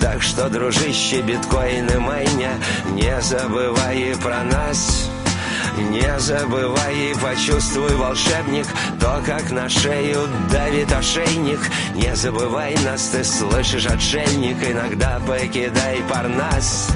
[0.00, 2.52] Так что, дружище, биткоин и майня
[2.92, 5.10] Не забывай про нас
[5.78, 8.66] не забывай и почувствуй, волшебник
[9.00, 11.60] То, как на шею давит ошейник.
[11.94, 16.88] Не забывай нас, ты слышишь, отшельник Иногда покидай парнас.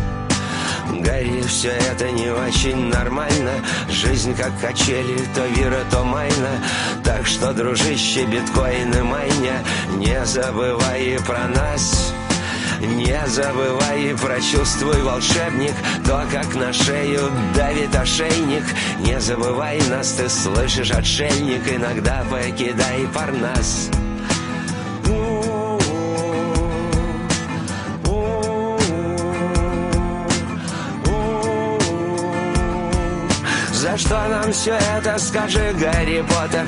[0.90, 3.52] Гори, все это не очень нормально.
[3.88, 6.62] Жизнь как качели, то вира, то майна.
[7.02, 9.64] Так что, дружище, биткоин и майня
[9.96, 12.12] Не забывай про нас
[12.86, 15.74] не забывай прочувствуй, волшебник
[16.06, 18.64] То, как на шею давит ошейник.
[19.00, 23.90] Не забывай нас, ты слышишь, отшельник Иногда покидай парнас.
[33.72, 36.66] За что нам все это, скажи, Гарри Поттер?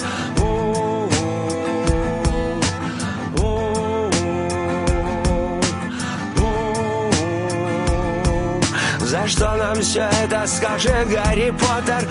[9.27, 12.09] За что нам все это, скажи, Гарри Поттер?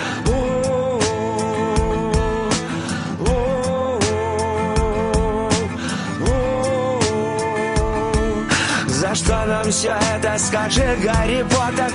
[8.90, 11.92] За что нам все это, скажи, Гарри Поттер?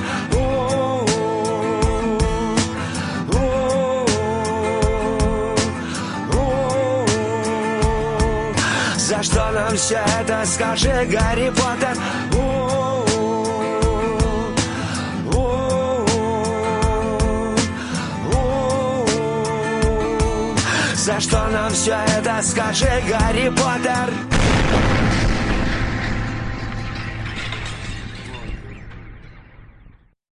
[8.97, 11.95] За что нам все это, скажи, Гарри Поттер?
[21.11, 24.30] За что нам все это, скажи, Гарри Поттер?